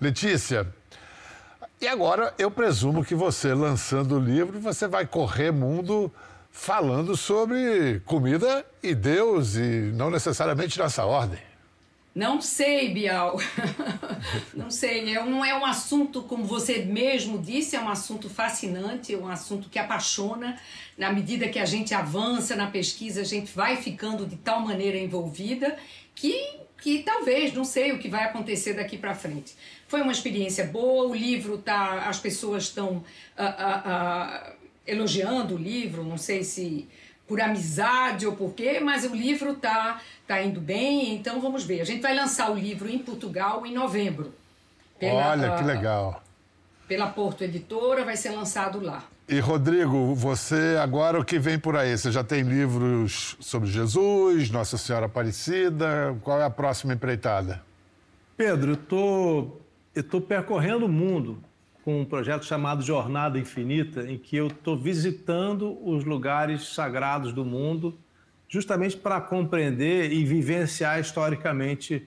Letícia, 0.00 0.66
e 1.80 1.88
agora 1.88 2.34
eu 2.38 2.50
presumo 2.50 3.04
que 3.04 3.14
você, 3.14 3.54
lançando 3.54 4.16
o 4.16 4.20
livro, 4.20 4.60
você 4.60 4.86
vai 4.86 5.06
correr 5.06 5.50
mundo 5.50 6.12
falando 6.50 7.16
sobre 7.16 8.00
comida 8.04 8.66
e 8.82 8.94
Deus, 8.94 9.56
e 9.56 9.92
não 9.94 10.10
necessariamente 10.10 10.78
nessa 10.78 11.04
ordem. 11.04 11.49
Não 12.14 12.40
sei, 12.40 12.92
Bial. 12.92 13.38
não 14.52 14.70
sei. 14.70 15.14
É 15.14 15.24
não 15.24 15.44
é 15.44 15.56
um 15.56 15.64
assunto, 15.64 16.22
como 16.22 16.44
você 16.44 16.78
mesmo 16.78 17.38
disse, 17.38 17.76
é 17.76 17.80
um 17.80 17.88
assunto 17.88 18.28
fascinante, 18.28 19.14
é 19.14 19.18
um 19.18 19.28
assunto 19.28 19.68
que 19.68 19.78
apaixona. 19.78 20.58
Na 20.98 21.12
medida 21.12 21.48
que 21.48 21.58
a 21.58 21.64
gente 21.64 21.94
avança 21.94 22.56
na 22.56 22.66
pesquisa, 22.66 23.20
a 23.20 23.24
gente 23.24 23.52
vai 23.54 23.76
ficando 23.76 24.26
de 24.26 24.36
tal 24.36 24.60
maneira 24.60 24.98
envolvida 24.98 25.76
que, 26.14 26.58
que 26.82 27.02
talvez, 27.04 27.52
não 27.54 27.64
sei 27.64 27.92
o 27.92 27.98
que 27.98 28.08
vai 28.08 28.24
acontecer 28.24 28.74
daqui 28.74 28.98
para 28.98 29.14
frente. 29.14 29.54
Foi 29.86 30.02
uma 30.02 30.12
experiência 30.12 30.64
boa, 30.64 31.06
o 31.06 31.14
livro 31.14 31.58
tá, 31.58 32.08
as 32.08 32.18
pessoas 32.18 32.64
estão 32.64 32.96
uh, 32.96 33.42
uh, 33.42 34.52
uh, 34.52 34.56
elogiando 34.86 35.54
o 35.54 35.58
livro, 35.58 36.04
não 36.04 36.18
sei 36.18 36.42
se 36.42 36.88
por 37.30 37.40
amizade 37.40 38.26
ou 38.26 38.34
por 38.34 38.54
quê, 38.54 38.80
mas 38.80 39.04
o 39.04 39.14
livro 39.14 39.54
tá, 39.54 40.00
tá 40.26 40.42
indo 40.42 40.60
bem, 40.60 41.14
então 41.14 41.40
vamos 41.40 41.62
ver. 41.62 41.80
A 41.80 41.84
gente 41.84 42.02
vai 42.02 42.12
lançar 42.12 42.50
o 42.50 42.56
livro 42.56 42.90
em 42.90 42.98
Portugal 42.98 43.64
em 43.64 43.72
novembro. 43.72 44.34
Pela, 44.98 45.30
Olha, 45.30 45.56
que 45.56 45.62
legal. 45.62 46.24
Pela 46.88 47.06
Porto 47.06 47.44
Editora, 47.44 48.04
vai 48.04 48.16
ser 48.16 48.30
lançado 48.30 48.80
lá. 48.80 49.04
E, 49.28 49.38
Rodrigo, 49.38 50.12
você 50.12 50.76
agora 50.82 51.20
o 51.20 51.24
que 51.24 51.38
vem 51.38 51.56
por 51.56 51.76
aí? 51.76 51.96
Você 51.96 52.10
já 52.10 52.24
tem 52.24 52.42
livros 52.42 53.36
sobre 53.38 53.70
Jesus, 53.70 54.50
Nossa 54.50 54.76
Senhora 54.76 55.06
Aparecida? 55.06 56.18
Qual 56.24 56.40
é 56.40 56.44
a 56.44 56.50
próxima 56.50 56.94
empreitada? 56.94 57.62
Pedro, 58.36 58.72
eu 58.72 58.76
tô, 58.76 59.56
estou 59.94 60.20
tô 60.20 60.26
percorrendo 60.26 60.86
o 60.86 60.88
mundo 60.88 61.40
com 61.84 62.00
um 62.00 62.04
projeto 62.04 62.44
chamado 62.44 62.82
Jornada 62.82 63.38
Infinita, 63.38 64.02
em 64.10 64.18
que 64.18 64.36
eu 64.36 64.48
estou 64.48 64.76
visitando 64.76 65.78
os 65.86 66.04
lugares 66.04 66.74
sagrados 66.74 67.32
do 67.32 67.44
mundo, 67.44 67.98
justamente 68.48 68.96
para 68.96 69.20
compreender 69.20 70.12
e 70.12 70.24
vivenciar 70.24 71.00
historicamente 71.00 72.06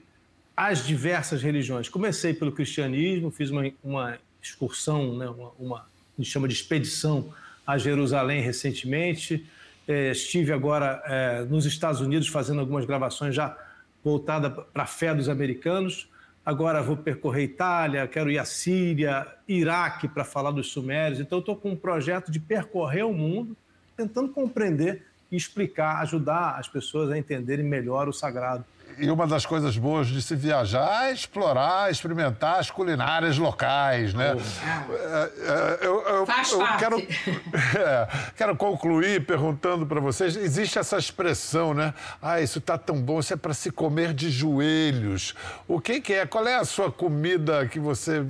as 0.56 0.86
diversas 0.86 1.42
religiões. 1.42 1.88
Comecei 1.88 2.32
pelo 2.32 2.52
cristianismo, 2.52 3.30
fiz 3.30 3.50
uma, 3.50 3.70
uma 3.82 4.18
excursão, 4.40 5.16
né, 5.16 5.28
uma, 5.28 5.50
uma, 5.58 5.78
a 5.78 6.22
gente 6.22 6.30
chama 6.30 6.46
de 6.46 6.54
expedição 6.54 7.32
a 7.66 7.76
Jerusalém 7.78 8.42
recentemente. 8.42 9.44
É, 9.88 10.12
estive 10.12 10.52
agora 10.52 11.02
é, 11.06 11.44
nos 11.44 11.66
Estados 11.66 12.00
Unidos 12.00 12.28
fazendo 12.28 12.60
algumas 12.60 12.84
gravações 12.84 13.34
já 13.34 13.56
voltada 14.04 14.50
para 14.50 14.84
a 14.84 14.86
fé 14.86 15.14
dos 15.14 15.28
americanos 15.28 16.08
agora 16.44 16.82
vou 16.82 16.96
percorrer 16.96 17.44
Itália, 17.44 18.06
quero 18.06 18.30
ir 18.30 18.38
à 18.38 18.44
Síria, 18.44 19.26
Iraque 19.48 20.08
para 20.08 20.24
falar 20.24 20.50
dos 20.50 20.70
sumérios. 20.70 21.20
Então, 21.20 21.38
estou 21.38 21.56
com 21.56 21.70
um 21.70 21.76
projeto 21.76 22.30
de 22.30 22.38
percorrer 22.38 23.04
o 23.04 23.12
mundo, 23.12 23.56
tentando 23.96 24.28
compreender 24.28 25.02
e 25.30 25.36
explicar, 25.36 26.00
ajudar 26.00 26.58
as 26.58 26.68
pessoas 26.68 27.10
a 27.10 27.18
entenderem 27.18 27.64
melhor 27.64 28.08
o 28.08 28.12
sagrado. 28.12 28.64
E 28.98 29.10
uma 29.10 29.26
das 29.26 29.44
coisas 29.44 29.76
boas 29.76 30.06
de 30.06 30.22
se 30.22 30.36
viajar 30.36 31.08
é 31.08 31.12
explorar, 31.12 31.90
experimentar 31.90 32.60
as 32.60 32.70
culinárias 32.70 33.36
locais, 33.38 34.14
né? 34.14 34.34
Oh. 34.36 35.84
Eu, 35.84 36.02
eu, 36.02 36.26
Faz 36.26 36.52
eu 36.52 36.58
parte. 36.58 36.78
Quero, 36.78 36.98
é, 37.76 38.08
quero 38.36 38.56
concluir 38.56 39.26
perguntando 39.26 39.84
para 39.84 40.00
vocês: 40.00 40.36
existe 40.36 40.78
essa 40.78 40.96
expressão, 40.96 41.74
né? 41.74 41.92
Ah, 42.22 42.40
isso 42.40 42.58
está 42.58 42.78
tão 42.78 43.00
bom, 43.00 43.18
isso 43.18 43.32
é 43.32 43.36
para 43.36 43.52
se 43.52 43.70
comer 43.70 44.14
de 44.14 44.30
joelhos. 44.30 45.34
O 45.66 45.80
que, 45.80 46.00
que, 46.00 46.12
é? 46.12 46.26
Qual 46.26 46.46
é 46.46 46.54
a 46.54 46.64
sua 46.64 46.90
comida 46.90 47.66
que 47.66 47.80
você. 47.80 48.24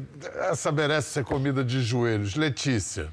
Essa 0.50 0.72
merece 0.72 1.10
ser 1.10 1.24
comida 1.24 1.62
de 1.62 1.82
joelhos? 1.82 2.34
Letícia. 2.36 3.12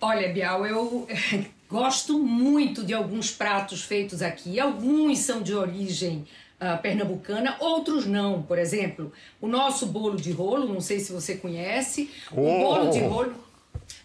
Olha, 0.00 0.32
Bial, 0.32 0.66
eu 0.66 1.06
gosto 1.68 2.18
muito 2.18 2.84
de 2.84 2.94
alguns 2.94 3.30
pratos 3.30 3.82
feitos 3.82 4.22
aqui. 4.22 4.58
Alguns 4.58 5.18
são 5.18 5.42
de 5.42 5.54
origem 5.54 6.26
uh, 6.60 6.80
pernambucana, 6.80 7.56
outros 7.58 8.06
não. 8.06 8.42
Por 8.42 8.58
exemplo, 8.58 9.12
o 9.40 9.48
nosso 9.48 9.86
bolo 9.86 10.16
de 10.16 10.30
rolo, 10.30 10.72
não 10.72 10.80
sei 10.80 11.00
se 11.00 11.12
você 11.12 11.36
conhece. 11.36 12.10
Oh. 12.30 12.40
O 12.40 12.58
bolo 12.60 12.90
de 12.90 13.00
rolo. 13.00 13.34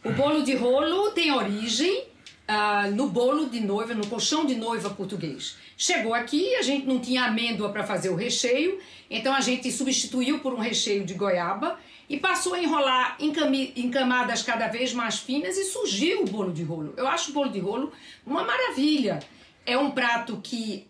O 0.04 0.12
bolo 0.12 0.44
de 0.44 0.56
rolo 0.56 1.12
tem 1.12 1.32
origem 1.32 2.04
uh, 2.50 2.92
no 2.96 3.08
bolo 3.08 3.50
de 3.50 3.60
noiva, 3.60 3.94
no 3.94 4.08
colchão 4.08 4.46
de 4.46 4.56
noiva 4.56 4.90
português. 4.90 5.58
Chegou 5.78 6.14
aqui, 6.14 6.56
a 6.56 6.62
gente 6.62 6.86
não 6.86 7.00
tinha 7.00 7.26
amêndoa 7.26 7.70
para 7.70 7.84
fazer 7.84 8.10
o 8.10 8.16
recheio, 8.16 8.80
então 9.10 9.34
a 9.34 9.42
gente 9.42 9.72
substituiu 9.72 10.40
por 10.40 10.54
um 10.54 10.60
recheio 10.60 11.04
de 11.04 11.14
goiaba 11.14 11.78
e 12.08 12.18
passou 12.18 12.54
a 12.54 12.62
enrolar 12.62 13.18
em, 13.20 13.34
em 13.76 13.90
camadas 13.90 14.42
cada 14.42 14.68
vez 14.68 14.94
mais 14.94 15.20
finas 15.20 15.58
e 15.58 15.66
surgiu 15.66 16.22
o 16.22 16.26
bolo 16.26 16.54
de 16.54 16.64
rolo. 16.64 16.94
Eu 16.96 17.08
acho 17.08 17.32
o 17.32 17.34
bolo 17.34 17.50
de 17.50 17.60
rolo 17.60 17.92
uma 18.26 18.44
maravilha. 18.44 19.20
É 19.66 19.78
um 19.78 19.90
prato 19.92 20.40
que 20.44 20.86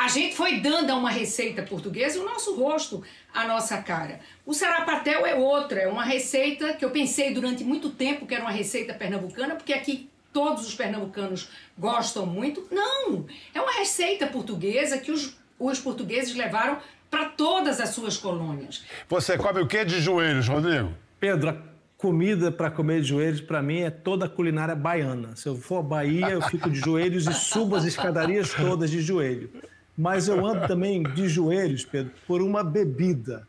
a 0.00 0.08
gente 0.08 0.34
foi 0.34 0.60
dando 0.60 0.88
a 0.88 0.96
uma 0.96 1.10
receita 1.10 1.62
portuguesa 1.62 2.18
o 2.18 2.24
nosso 2.24 2.56
rosto, 2.56 3.02
a 3.34 3.46
nossa 3.46 3.76
cara. 3.82 4.20
O 4.46 4.54
sarapatel 4.54 5.26
é 5.26 5.34
outra, 5.34 5.78
é 5.78 5.86
uma 5.86 6.02
receita 6.02 6.72
que 6.72 6.82
eu 6.82 6.88
pensei 6.88 7.34
durante 7.34 7.62
muito 7.62 7.90
tempo 7.90 8.24
que 8.24 8.34
era 8.34 8.42
uma 8.42 8.50
receita 8.50 8.94
pernambucana, 8.94 9.56
porque 9.56 9.74
aqui 9.74 10.08
todos 10.32 10.66
os 10.66 10.74
pernambucanos 10.74 11.50
gostam 11.76 12.24
muito. 12.24 12.66
Não, 12.70 13.26
é 13.54 13.60
uma 13.60 13.72
receita 13.72 14.26
portuguesa 14.26 14.96
que 14.96 15.12
os, 15.12 15.36
os 15.58 15.78
portugueses 15.78 16.34
levaram 16.34 16.78
para 17.10 17.26
todas 17.26 17.78
as 17.78 17.90
suas 17.90 18.16
colônias. 18.16 18.82
Você 19.06 19.36
come 19.36 19.60
o 19.60 19.66
que 19.66 19.84
de 19.84 20.00
joelhos, 20.00 20.48
Rodrigo? 20.48 20.94
Pedro, 21.18 21.50
a 21.50 21.56
comida 21.98 22.50
para 22.50 22.70
comer 22.70 23.02
de 23.02 23.08
joelhos, 23.08 23.42
para 23.42 23.60
mim, 23.60 23.80
é 23.80 23.90
toda 23.90 24.24
a 24.24 24.28
culinária 24.30 24.74
baiana. 24.74 25.36
Se 25.36 25.46
eu 25.46 25.56
for 25.56 25.80
à 25.80 25.82
Bahia, 25.82 26.30
eu 26.30 26.40
fico 26.40 26.70
de 26.70 26.78
joelhos 26.80 27.26
e 27.26 27.34
subo 27.34 27.76
as 27.76 27.84
escadarias 27.84 28.54
todas 28.54 28.90
de 28.90 29.02
joelho. 29.02 29.50
Mas 29.96 30.28
eu 30.28 30.44
ando 30.44 30.66
também 30.66 31.02
de 31.02 31.28
joelhos, 31.28 31.84
Pedro, 31.84 32.12
por 32.26 32.40
uma 32.40 32.64
bebida 32.64 33.46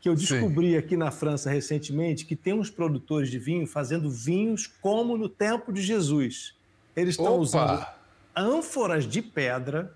que 0.00 0.08
eu 0.08 0.16
descobri 0.16 0.72
Sim. 0.72 0.76
aqui 0.76 0.96
na 0.96 1.12
França 1.12 1.48
recentemente, 1.48 2.24
que 2.24 2.34
tem 2.34 2.52
uns 2.52 2.68
produtores 2.68 3.30
de 3.30 3.38
vinho 3.38 3.66
fazendo 3.68 4.10
vinhos 4.10 4.66
como 4.66 5.16
no 5.16 5.28
tempo 5.28 5.72
de 5.72 5.80
Jesus. 5.80 6.54
Eles 6.96 7.14
estão 7.14 7.36
usando 7.36 7.86
ânforas 8.34 9.06
de 9.06 9.22
pedra, 9.22 9.94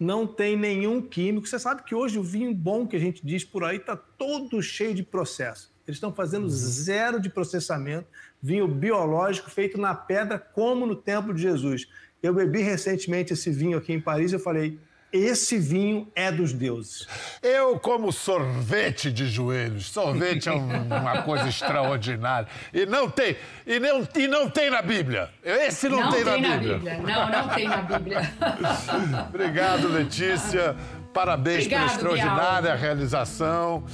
não 0.00 0.26
tem 0.26 0.56
nenhum 0.56 1.02
químico. 1.02 1.46
Você 1.46 1.58
sabe 1.58 1.82
que 1.82 1.94
hoje 1.94 2.18
o 2.18 2.22
vinho 2.22 2.54
bom 2.54 2.86
que 2.86 2.96
a 2.96 2.98
gente 2.98 3.24
diz 3.24 3.44
por 3.44 3.64
aí 3.64 3.76
está 3.76 3.94
todo 3.96 4.62
cheio 4.62 4.94
de 4.94 5.02
processo. 5.02 5.70
Eles 5.86 5.96
estão 5.96 6.12
fazendo 6.12 6.44
uhum. 6.44 6.48
zero 6.48 7.20
de 7.20 7.28
processamento, 7.28 8.06
vinho 8.42 8.66
biológico 8.66 9.50
feito 9.50 9.78
na 9.78 9.94
pedra, 9.94 10.38
como 10.38 10.86
no 10.86 10.96
tempo 10.96 11.34
de 11.34 11.42
Jesus. 11.42 11.86
Eu 12.22 12.32
bebi 12.32 12.62
recentemente 12.62 13.34
esse 13.34 13.50
vinho 13.50 13.76
aqui 13.76 13.92
em 13.92 14.00
Paris 14.00 14.32
e 14.32 14.36
eu 14.36 14.40
falei, 14.40 14.78
esse 15.16 15.58
vinho 15.58 16.08
é 16.14 16.32
dos 16.32 16.52
deuses. 16.52 17.06
Eu 17.40 17.78
como 17.78 18.12
sorvete 18.12 19.12
de 19.12 19.28
joelhos. 19.28 19.86
Sorvete 19.86 20.48
é 20.48 20.52
uma 20.52 21.22
coisa 21.22 21.48
extraordinária. 21.48 22.48
E 22.72 22.84
não 22.84 23.08
tem, 23.08 23.36
e 23.64 23.78
não, 23.78 24.06
e 24.16 24.26
não 24.26 24.50
tem 24.50 24.70
na 24.70 24.82
Bíblia. 24.82 25.30
Esse 25.44 25.88
não, 25.88 26.00
não 26.00 26.10
tem, 26.10 26.24
tem, 26.24 26.42
na, 26.42 26.56
Bíblia. 26.56 26.78
Bíblia. 26.78 26.98
Não, 26.98 27.30
não 27.30 27.48
tem 27.48 27.68
na 27.68 27.76
Bíblia. 27.76 28.34
Obrigado, 29.28 29.88
Letícia. 29.88 30.74
Parabéns 31.12 31.66
Obrigado, 31.66 31.80
pela 31.80 31.92
extraordinária 31.92 32.70
Bial. 32.70 32.78
realização. 32.78 33.84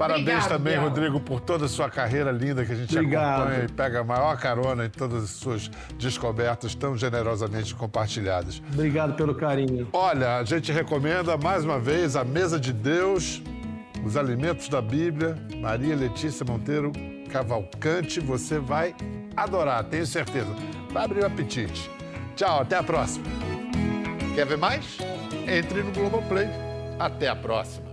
Parabéns 0.00 0.22
Obrigado, 0.22 0.48
também, 0.48 0.72
Biel. 0.72 0.82
Rodrigo, 0.82 1.20
por 1.20 1.40
toda 1.42 1.66
a 1.66 1.68
sua 1.68 1.90
carreira 1.90 2.32
linda 2.32 2.64
que 2.64 2.72
a 2.72 2.74
gente 2.74 2.96
Obrigado. 2.96 3.42
acompanha 3.42 3.64
e 3.64 3.68
pega 3.68 4.00
a 4.00 4.04
maior 4.04 4.34
carona 4.38 4.86
em 4.86 4.88
todas 4.88 5.24
as 5.24 5.28
suas 5.28 5.70
descobertas 5.98 6.74
tão 6.74 6.96
generosamente 6.96 7.74
compartilhadas. 7.74 8.62
Obrigado 8.72 9.12
pelo 9.12 9.34
carinho. 9.34 9.86
Olha, 9.92 10.38
a 10.38 10.44
gente 10.44 10.72
recomenda 10.72 11.36
mais 11.36 11.66
uma 11.66 11.78
vez 11.78 12.16
a 12.16 12.24
Mesa 12.24 12.58
de 12.58 12.72
Deus, 12.72 13.42
os 14.02 14.16
alimentos 14.16 14.70
da 14.70 14.80
Bíblia, 14.80 15.36
Maria 15.60 15.94
Letícia 15.94 16.46
Monteiro 16.48 16.92
Cavalcante. 17.30 18.20
Você 18.20 18.58
vai 18.58 18.94
adorar, 19.36 19.84
tenho 19.84 20.06
certeza. 20.06 20.48
Vai 20.90 21.04
abrir 21.04 21.20
o 21.24 21.26
apetite. 21.26 21.90
Tchau, 22.36 22.62
até 22.62 22.76
a 22.76 22.82
próxima. 22.82 23.26
Quer 24.34 24.46
ver 24.46 24.56
mais? 24.56 24.96
Entre 25.46 25.82
no 25.82 25.92
Globoplay. 25.92 26.48
Até 26.98 27.28
a 27.28 27.36
próxima. 27.36 27.89